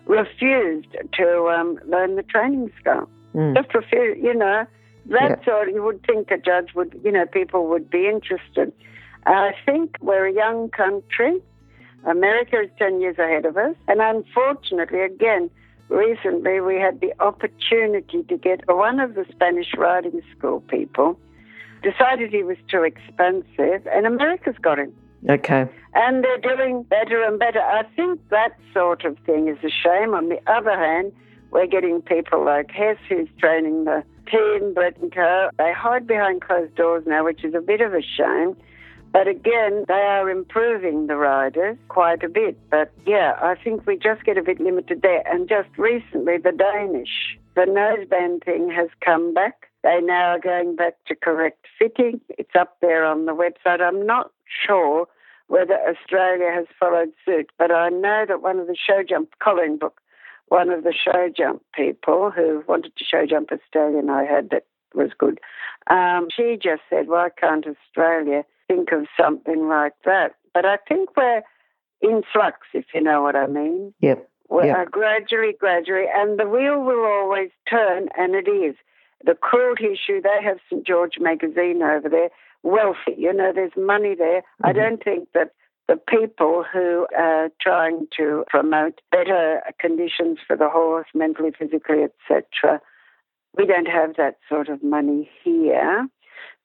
[0.04, 3.08] refused to um, learn the training skill.
[3.34, 3.56] Mm.
[3.56, 4.66] Just refused, you know.
[5.06, 5.54] That's yeah.
[5.54, 8.72] all you would think a judge would, you know, people would be interested.
[9.26, 11.40] I think we're a young country.
[12.06, 13.74] America is 10 years ahead of us.
[13.88, 15.50] And unfortunately, again,
[15.88, 21.18] recently we had the opportunity to get one of the Spanish riding school people
[21.82, 24.92] decided he was too expensive, and America's got him.
[25.28, 25.66] Okay.
[25.94, 27.60] And they're doing better and better.
[27.60, 30.14] I think that sort of thing is a shame.
[30.14, 31.12] On the other hand,
[31.50, 35.50] we're getting people like Hess who's training the team, Brett and Co.
[35.56, 38.56] They hide behind closed doors now, which is a bit of a shame.
[39.14, 42.58] But again, they are improving the riders quite a bit.
[42.68, 45.22] But yeah, I think we just get a bit limited there.
[45.24, 49.68] And just recently, the Danish, the noseband thing has come back.
[49.84, 52.20] They now are going back to correct fitting.
[52.30, 53.80] It's up there on the website.
[53.80, 54.32] I'm not
[54.66, 55.06] sure
[55.46, 59.78] whether Australia has followed suit, but I know that one of the show jump Colin
[59.78, 60.00] book
[60.48, 64.66] one of the show jump people who wanted to show jump Australian I had that
[64.94, 65.40] was good.
[65.88, 70.34] Um, she just said, why can't Australia think of something like that?
[70.52, 71.42] But I think we're
[72.00, 73.94] in flux, if you know what I mean.
[74.00, 74.28] Yep.
[74.48, 74.90] We're Yep.
[74.90, 78.76] gradually, gradually, and the wheel will always turn, and it is.
[79.24, 80.86] The cruelty issue, they have St.
[80.86, 82.30] George magazine over there,
[82.62, 84.42] wealthy, you know, there's money there.
[84.62, 84.76] I Mhm.
[84.76, 85.52] don't think that
[85.88, 92.80] the people who are trying to promote better conditions for the horse, mentally, physically, etc.,
[93.56, 96.08] we don't have that sort of money here,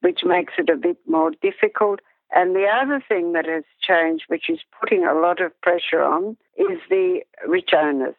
[0.02, 2.00] which makes it a bit more difficult.
[2.36, 6.38] And the other thing that has changed, which is putting a lot of pressure on,
[6.58, 8.16] is the rich owners.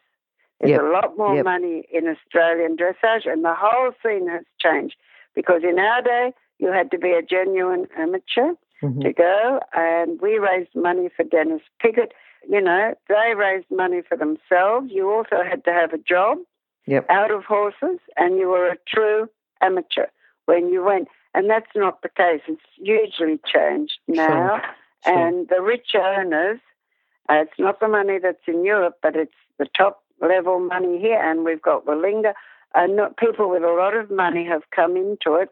[0.59, 0.81] There's Yep.
[0.81, 1.45] a lot more Yep.
[1.45, 4.95] money in Australian dressage, and the whole scene has changed
[5.33, 8.53] because in our day, you had to be a genuine amateur
[8.83, 9.01] Mhm.
[9.01, 12.13] to go, and we raised money for Dennis Piggott.
[12.47, 14.91] You know, they raised money for themselves.
[14.91, 16.39] You also had to have a job
[16.85, 17.05] Yep.
[17.09, 19.29] out of horses, and you were a true
[19.61, 20.07] amateur
[20.45, 21.07] when you went.
[21.33, 22.41] And that's not the case.
[22.47, 24.61] It's hugely changed now.
[25.05, 25.15] Sure.
[25.15, 26.59] And the rich owners,
[27.29, 31.19] uh, it's not the money that's in Europe, but it's the top level money here.
[31.21, 32.33] And we've got Wallinga.
[32.73, 35.49] And not, people with a lot of money have come into it.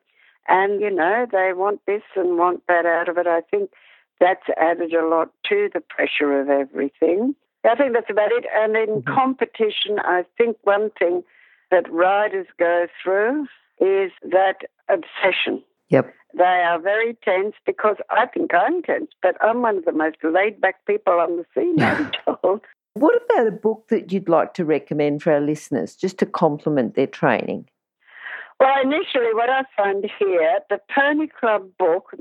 [0.48, 3.28] And, you know, they want this and want that out of it.
[3.28, 3.72] I think
[4.20, 7.36] that's added a lot to the pressure of everything.
[7.64, 8.46] I think that's about it.
[8.54, 9.06] And in Mhm.
[9.06, 11.24] competition, I think one thing
[11.72, 13.48] that riders go through
[13.80, 15.64] is that obsession.
[15.90, 16.14] Yep.
[16.38, 20.18] They are very tense because I think I'm tense, but I'm one of the most
[20.24, 22.62] laid back people on the scene, I'm told.
[22.94, 26.96] What about a book that you'd like to recommend for our listeners just to complement
[26.96, 27.70] their training?
[28.60, 32.12] Well, initially, what I found here, the Pony Club book,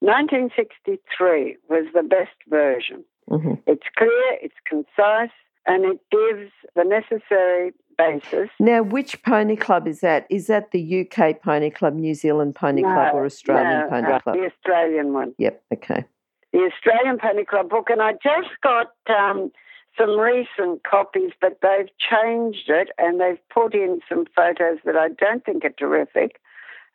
[0.00, 3.04] 1963, was the best version.
[3.28, 5.34] hmm It's clear, it's concise,
[5.66, 8.48] and it gives the necessary basis.
[8.58, 10.26] Now, which pony club is that?
[10.30, 14.20] Is that the UK Pony Club, New Zealand Pony Club, or Australian no, Pony no,
[14.20, 14.36] Club?
[14.36, 15.34] The Australian one.
[15.38, 15.62] Yep.
[15.74, 16.04] Okay.
[16.52, 19.50] the Australian Pony Club book, and I just got um,
[19.98, 25.08] some recent copies, but they've changed it and they've put in some photos that I
[25.08, 26.40] don't think are terrific.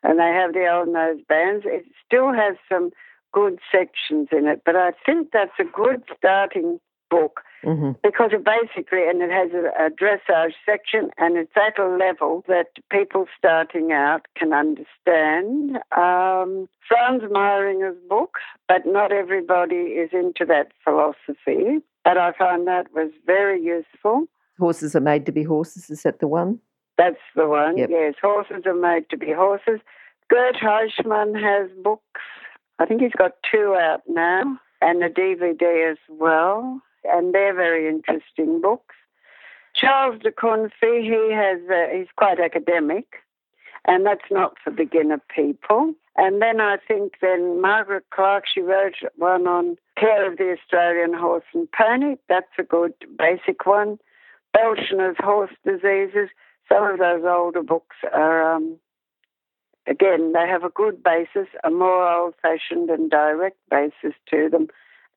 [0.02, 1.64] And they have the old nose bands.
[1.66, 2.90] It still has some
[3.32, 6.80] good sections in it, but I think that's a good starting
[7.10, 11.78] book hmm because it basically, and it has a, a dressage section, and it's at
[11.78, 15.76] a level that people starting out can understand.
[15.96, 18.38] Um, Franz Mairinger's book,
[18.68, 21.82] but not everybody is into that philosophy.
[22.04, 24.26] But I found that was very useful.
[24.58, 25.88] Horses are made to be horses.
[25.88, 26.58] Is that the one?
[26.98, 27.78] That's the one.
[27.78, 27.90] Yep.
[27.90, 29.80] Yes, horses are made to be horses.
[30.28, 32.20] Gerd Heuschmann has books.
[32.78, 36.80] I think he's got two out now, and a DVD as well.
[37.04, 38.94] And they're very interesting books.
[39.74, 43.06] Charles de Kunffy, he has, uh, he's quite academic,
[43.86, 45.94] and that's not for beginner people.
[46.16, 51.14] And then I think then Margaret Clark, she wrote one on care of the Australian
[51.14, 52.16] horse and pony.
[52.28, 53.98] That's a good basic one.
[54.54, 56.28] Belschner's horse diseases.
[56.70, 58.76] Some of those older books are, um,
[59.86, 64.68] again, they have a good basis, a more old fashioned and direct basis to them,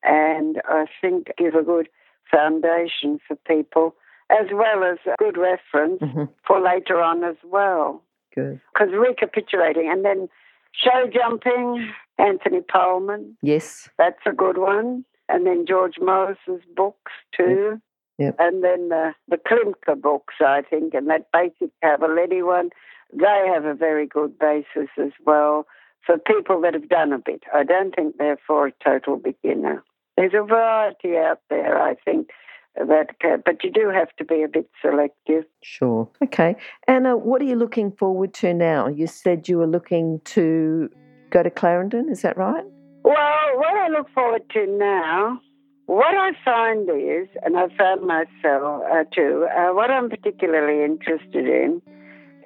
[0.06, 1.88] and I think give a good
[2.30, 3.94] foundation for people,
[4.30, 8.02] as well as a good reference hmm for later on as well.
[8.34, 8.60] Good.
[8.72, 10.28] Because recapitulating, and then
[10.72, 13.88] show jumping, Anthony Paalman, Yes.
[13.98, 15.04] that's a good one.
[15.28, 17.80] And then George Morris's books too.
[18.18, 18.36] Yep.
[18.38, 22.70] And then the, the Klimke books, I think, and that basic Cavaletti one,
[23.12, 25.66] they have a very good basis as well
[26.06, 27.42] for people that have done a bit.
[27.52, 29.82] I don't think they're for a total beginner.
[30.16, 32.30] There's a variety out there, I think,
[32.76, 35.44] that, ca- but you do have to be a bit selective.
[35.62, 36.08] Sure.
[36.24, 36.56] Okay.
[36.88, 38.88] Anna, what are you looking forward to now?
[38.88, 40.88] You said you were looking to
[41.30, 42.08] go to Clarendon.
[42.10, 42.64] Is that right?
[43.02, 43.14] Well,
[43.56, 45.40] what I look forward to now,
[45.86, 51.46] what I find is, and I found myself uh, too, uh, what I'm particularly interested
[51.46, 51.80] in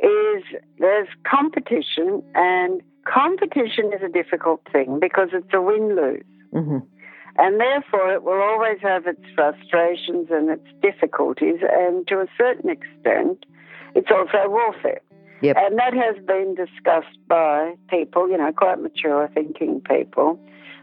[0.03, 0.43] is
[0.79, 6.25] there's competition, and competition is a difficult thing because it's a win lose.
[6.53, 6.79] hmm
[7.37, 12.70] And therefore, it will always have its frustrations and its difficulties, and to a certain
[12.70, 13.47] extent,
[13.95, 15.01] it's also warfare.
[15.43, 15.57] Yep.
[15.59, 20.39] And that has been discussed by people, you know, quite mature thinking people.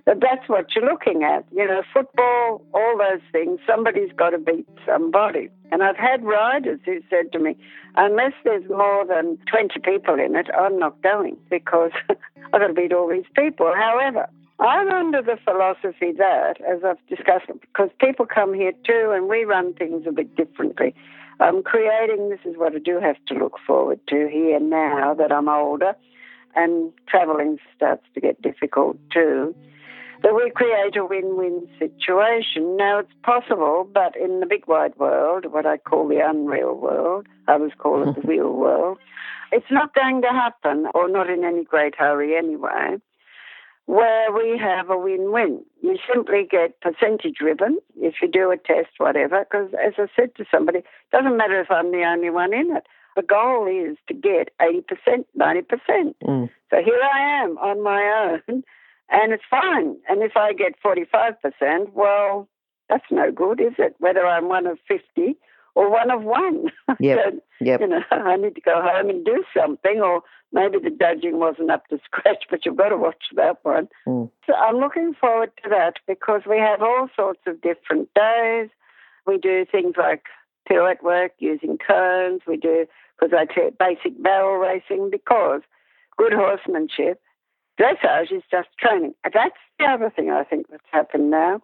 [0.06, 1.46] that that's what you're looking at.
[1.52, 5.50] You know, football, all those things, somebody's got to beat somebody.
[5.72, 7.58] And I've had riders who said to me,
[7.96, 12.74] unless there's more than 20 people in it, I'm not going because I've got to
[12.74, 13.72] beat all these people.
[13.76, 14.28] However,
[14.60, 19.44] I'm under the philosophy that, as I've discussed, because people come here too and we
[19.44, 20.96] run things a bit differently.
[21.40, 25.32] I'm creating, this is what I do have to look forward to here now that
[25.32, 25.96] I'm older
[26.56, 29.56] and traveling starts to get difficult too.
[30.24, 32.76] That we create a win win situation.
[32.76, 37.28] Now it's possible, but in the big wide world, what I call the unreal world,
[37.48, 38.98] others call it the real world,
[39.52, 42.98] it's not going to happen, or not in any great hurry anyway
[43.88, 45.64] where we have a win-win.
[45.82, 50.36] You simply get percentage ribbon if you do a test, whatever, because as I said
[50.36, 52.86] to somebody, it doesn't matter if I'm the only one in it.
[53.16, 56.16] The goal is to get 80%, 90%.
[56.24, 56.50] Mm.
[56.70, 58.64] So here I am on my own,
[59.10, 59.96] and it's fine.
[60.10, 62.50] And if I get 45%, well,
[62.90, 63.96] that's no good, is it?
[64.00, 65.38] Whether I'm one of 50
[65.78, 66.72] or one of one.
[67.00, 67.20] Yep.
[67.20, 67.82] so, yep.
[67.82, 70.22] You know, I need to go home and do something, or
[70.52, 73.88] maybe the judging wasn't up to scratch, but you've got to watch that one.
[74.08, 74.32] Mm.
[74.48, 78.70] So I'm looking forward to that because we have all sorts of different days.
[79.28, 80.24] We do things like
[80.68, 82.42] pirouette work using cones.
[82.48, 82.88] We do,
[83.20, 85.62] because I take basic barrel racing because
[86.18, 87.22] good horsemanship,
[87.80, 89.14] dressage is just training.
[89.24, 91.62] That's the other thing I think that's happened now.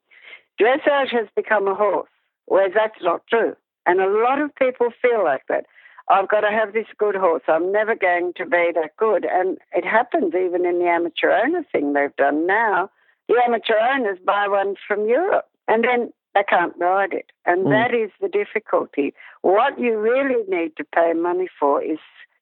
[0.62, 2.10] Dressage has become a horse,
[2.46, 3.56] whereas that's not true.
[3.86, 5.66] And a lot of people feel like that.
[6.10, 7.44] I've got to have this good horse.
[7.48, 9.26] I'm never going to be that good.
[9.26, 12.90] And it happens even in the amateur owner thing they've done now.
[13.30, 17.32] The amateur owners buy one from Europe and then they can't ride it.
[17.46, 17.70] And mm.
[17.70, 19.14] that is the difficulty.
[19.42, 22.00] What you really need to pay money for is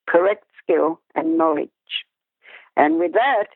[0.08, 1.70] correct skill and knowledge.
[2.76, 3.46] And with that,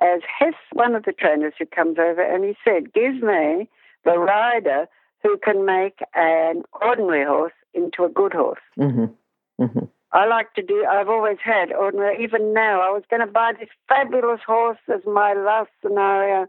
[0.00, 3.68] as Hess, one of the trainers who comes over, and he said, give me
[4.04, 4.86] the rider
[5.22, 8.60] who can make an ordinary horse into a good horse.
[8.78, 9.06] Mm-hmm.
[9.62, 9.84] Mm-hmm.
[10.12, 12.80] I like to do, I've always had ordinary, even now.
[12.80, 16.46] I was going to buy this fabulous horse as my last scenario.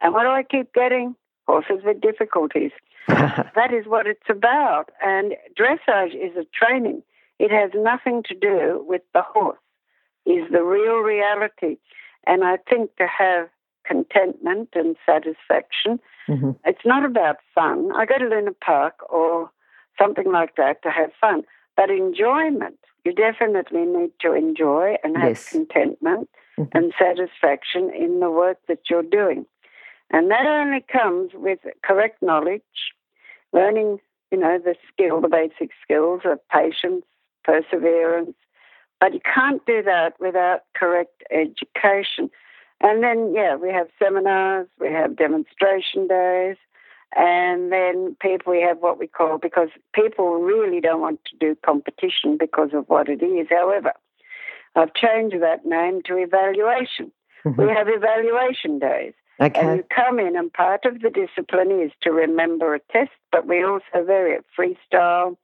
[0.00, 1.16] And what do I keep getting?
[1.46, 2.70] Horses with difficulties.
[3.08, 4.90] that is what it's about.
[5.02, 7.02] And dressage is a training,
[7.38, 9.58] it has nothing to do with the horse,
[10.26, 11.78] is the real reality.
[12.26, 13.48] And I think to have
[13.88, 16.50] contentment and satisfaction, mm-hmm.
[16.64, 17.90] it's not about fun.
[17.96, 19.50] I go to Luna Park or
[20.00, 21.42] something like that to have fun.
[21.76, 25.48] But enjoyment, you definitely need to enjoy and have yes.
[25.48, 26.28] contentment
[26.58, 26.76] mm-hmm.
[26.76, 29.46] and satisfaction in the work that you're doing.
[30.10, 32.62] And that only comes with correct knowledge,
[33.52, 33.98] learning,
[34.30, 37.04] you know, the skill, the basic skills of patience,
[37.44, 38.34] perseverance.
[39.00, 42.30] But you can't do that without correct education.
[42.80, 46.56] And then, yeah, we have seminars, we have demonstration days,
[47.16, 51.56] and then people, we have what we call, because people really don't want to do
[51.64, 53.48] competition because of what it is.
[53.50, 53.92] However,
[54.76, 57.10] I've changed that name to evaluation.
[57.44, 57.60] Mm-hmm.
[57.60, 59.14] We have evaluation days.
[59.40, 59.60] Okay.
[59.60, 63.46] And you come in, and part of the discipline is to remember a test, but
[63.46, 65.36] we also vary it freestyle.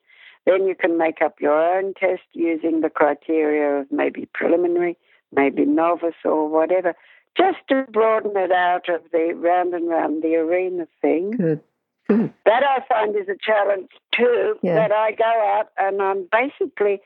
[0.46, 4.98] Then you can make up your own test using the criteria of maybe preliminary,
[5.32, 6.94] maybe novice, or whatever
[7.36, 11.32] just to broaden it out of the round and round the arena thing.
[11.32, 11.60] Good.
[12.08, 12.32] Good.
[12.44, 14.56] That I find is a challenge too.
[14.62, 14.74] Yeah.
[14.74, 17.00] That I go out and I'm basically,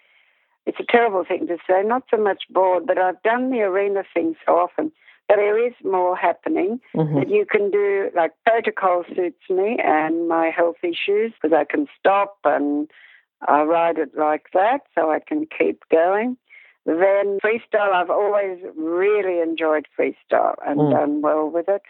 [0.66, 4.02] it's a terrible thing to say, not so much bored, but I've done the arena
[4.12, 4.92] thing so often
[5.28, 7.18] that there is more happening mm-hmm.
[7.18, 8.10] that you can do.
[8.14, 12.90] Like protocol suits me and my health issues because I can stop and
[13.46, 16.36] I ride it like that so I can keep going.
[16.88, 20.90] Then freestyle, I've always really enjoyed freestyle and mm.
[20.90, 21.82] done well with it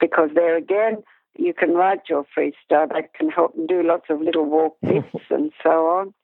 [0.00, 1.02] because there again,
[1.36, 2.88] you can write your freestyle.
[2.88, 6.14] That can help do lots of little walk bits and so on.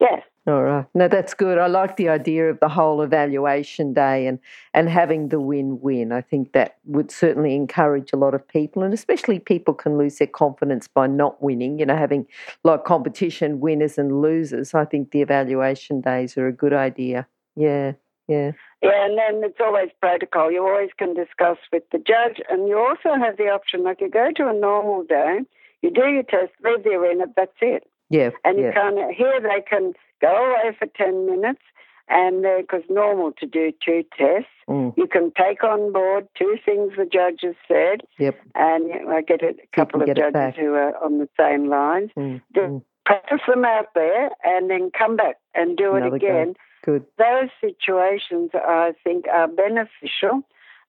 [0.00, 0.20] Yeah.
[0.46, 0.84] All right.
[0.94, 1.56] No, that's good.
[1.56, 4.38] I like the idea of the whole evaluation day and,
[4.74, 6.12] and having the win win.
[6.12, 10.18] I think that would certainly encourage a lot of people, and especially people can lose
[10.18, 12.26] their confidence by not winning, you know, having
[12.64, 14.74] like competition winners and losers.
[14.74, 17.26] I think the evaluation days are a good idea.
[17.56, 17.92] Yeah,
[18.28, 18.52] yeah.
[18.82, 20.52] Yeah, and then it's always protocol.
[20.52, 24.10] You always can discuss with the judge, and you also have the option, like you
[24.10, 25.40] go to a normal day,
[25.82, 27.84] you do your test, leave the arena, that's it.
[28.10, 28.30] Yeah.
[28.44, 28.72] And you yeah.
[28.72, 31.62] can here they can go away for ten minutes,
[32.08, 34.92] and because normal to do two tests, mm.
[34.96, 38.02] you can take on board two things the judge has said.
[38.18, 38.36] Yep.
[38.54, 42.10] And I get a couple of judges who are on the same lines.
[42.16, 42.42] Mm.
[42.54, 42.82] Mm.
[43.04, 46.52] Practice them out there, and then come back and do Another it again.
[46.52, 47.04] Go Good.
[47.18, 50.42] Those situations, I think, are beneficial.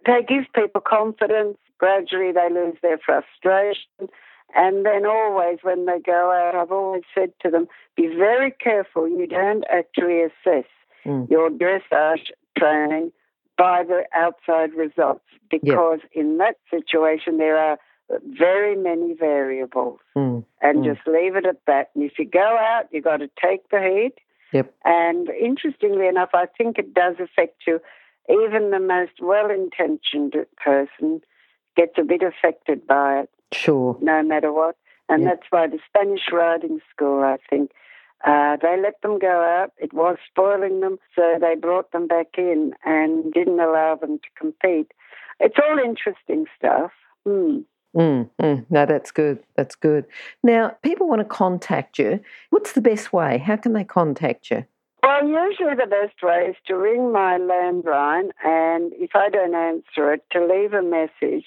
[0.06, 1.58] They give people confidence.
[1.80, 4.08] Gradually, they lose their frustration.
[4.56, 9.08] And then, always, when they go out, I've always said to them, be very careful
[9.08, 10.70] you don't actually assess
[11.04, 11.28] mm.
[11.32, 12.28] your dressage
[12.58, 13.12] training
[13.58, 16.12] by the outside results because yep.
[16.14, 17.80] in that situation there are
[18.30, 20.46] very many variables Mm.
[20.62, 20.86] and Mm.
[20.86, 21.90] just leave it at that.
[21.96, 24.14] And if you go out, you've got to take the heat.
[24.54, 24.74] Yep.
[24.86, 27.80] And interestingly enough, I think it does affect you.
[28.30, 31.22] Even the most well intentioned person
[31.76, 33.98] gets a bit affected by it, Sure.
[34.02, 34.76] no matter what.
[35.10, 35.30] And Yeah.
[35.30, 37.72] that's why the Spanish riding school, I think,
[38.26, 39.72] uh, they let them go out.
[39.78, 44.30] It was spoiling them, so they brought them back in and didn't allow them to
[44.36, 44.92] compete.
[45.40, 46.92] It's all interesting stuff.
[47.26, 47.60] Hmm.
[47.96, 48.66] Mm, mm.
[48.70, 49.40] No, that's good.
[49.56, 50.06] That's good.
[50.44, 52.20] Now, people want to contact you.
[52.50, 53.38] What's the best way?
[53.38, 54.66] How can they contact you?
[55.04, 60.14] Well, usually the best way is to ring my landline, and if I don't answer
[60.14, 61.46] it, to leave a message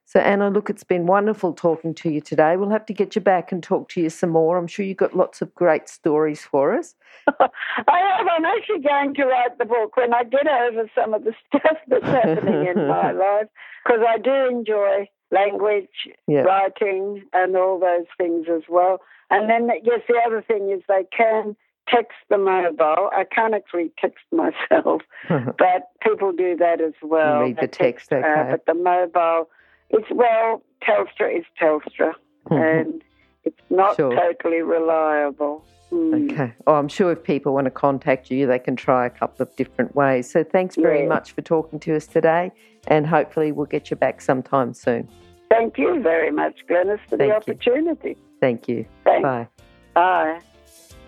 [0.05, 2.57] So, Anna, look, it's been wonderful talking to you today.
[2.57, 4.57] We'll have to get you back and talk to you some more.
[4.57, 6.95] I'm sure you've got lots of great stories for us.
[7.27, 8.29] I have.
[8.29, 11.79] I'm actually going to write the book when I get over some of the stuff
[11.89, 13.49] that's happening in my life
[13.85, 16.41] because I do enjoy language, Yeah.
[16.43, 19.01] writing, and all those things as well.
[19.31, 21.55] And then, yes, the other thing is they can
[21.89, 23.11] text the mobile.
[23.13, 27.41] I can't actually text myself, but people do that as well.
[27.41, 28.47] read the They text, uh, okay.
[28.53, 29.49] but the mobile,
[29.91, 32.13] it's well, Telstra is Telstra,
[32.51, 33.03] and
[33.45, 34.15] it's not Sure.
[34.15, 35.65] totally reliable.
[35.91, 36.31] Hmm.
[36.31, 36.53] Okay.
[36.67, 39.55] Oh, I'm sure if people want to contact you, they can try a couple of
[39.57, 40.31] different ways.
[40.31, 41.09] So thanks very Yeah.
[41.09, 42.53] much for talking to us today,
[42.89, 45.09] and hopefully we'll get you back sometime soon.
[45.51, 47.53] Thank you very much, Glenys, for the Thank you.
[47.55, 48.17] opportunity.
[48.41, 48.85] Thank you.
[49.05, 49.23] Thanks.
[49.23, 49.49] Bye.
[49.95, 50.41] Bye.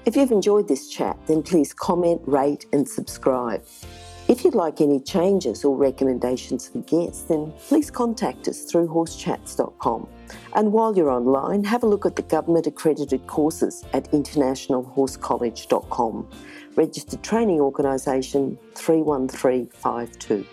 [0.06, 3.62] If you've enjoyed this chat, then please comment, rate, and subscribe.
[4.28, 10.08] If you'd like any changes or recommendations for guests, then please contact us through horsechats.com.
[10.54, 16.30] And while you're online, have a look at the government accredited courses at internationalhorsecollege.com.
[16.76, 20.46] Registered Training Organisation 31352.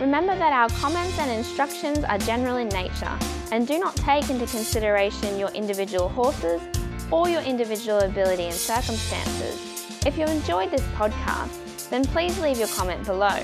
[0.00, 3.18] Remember that our comments and instructions are general in nature
[3.52, 6.60] and do not take into consideration your individual horses
[7.10, 10.04] or your individual ability and circumstances.
[10.04, 13.38] If you enjoyed this podcast, then please leave your comment below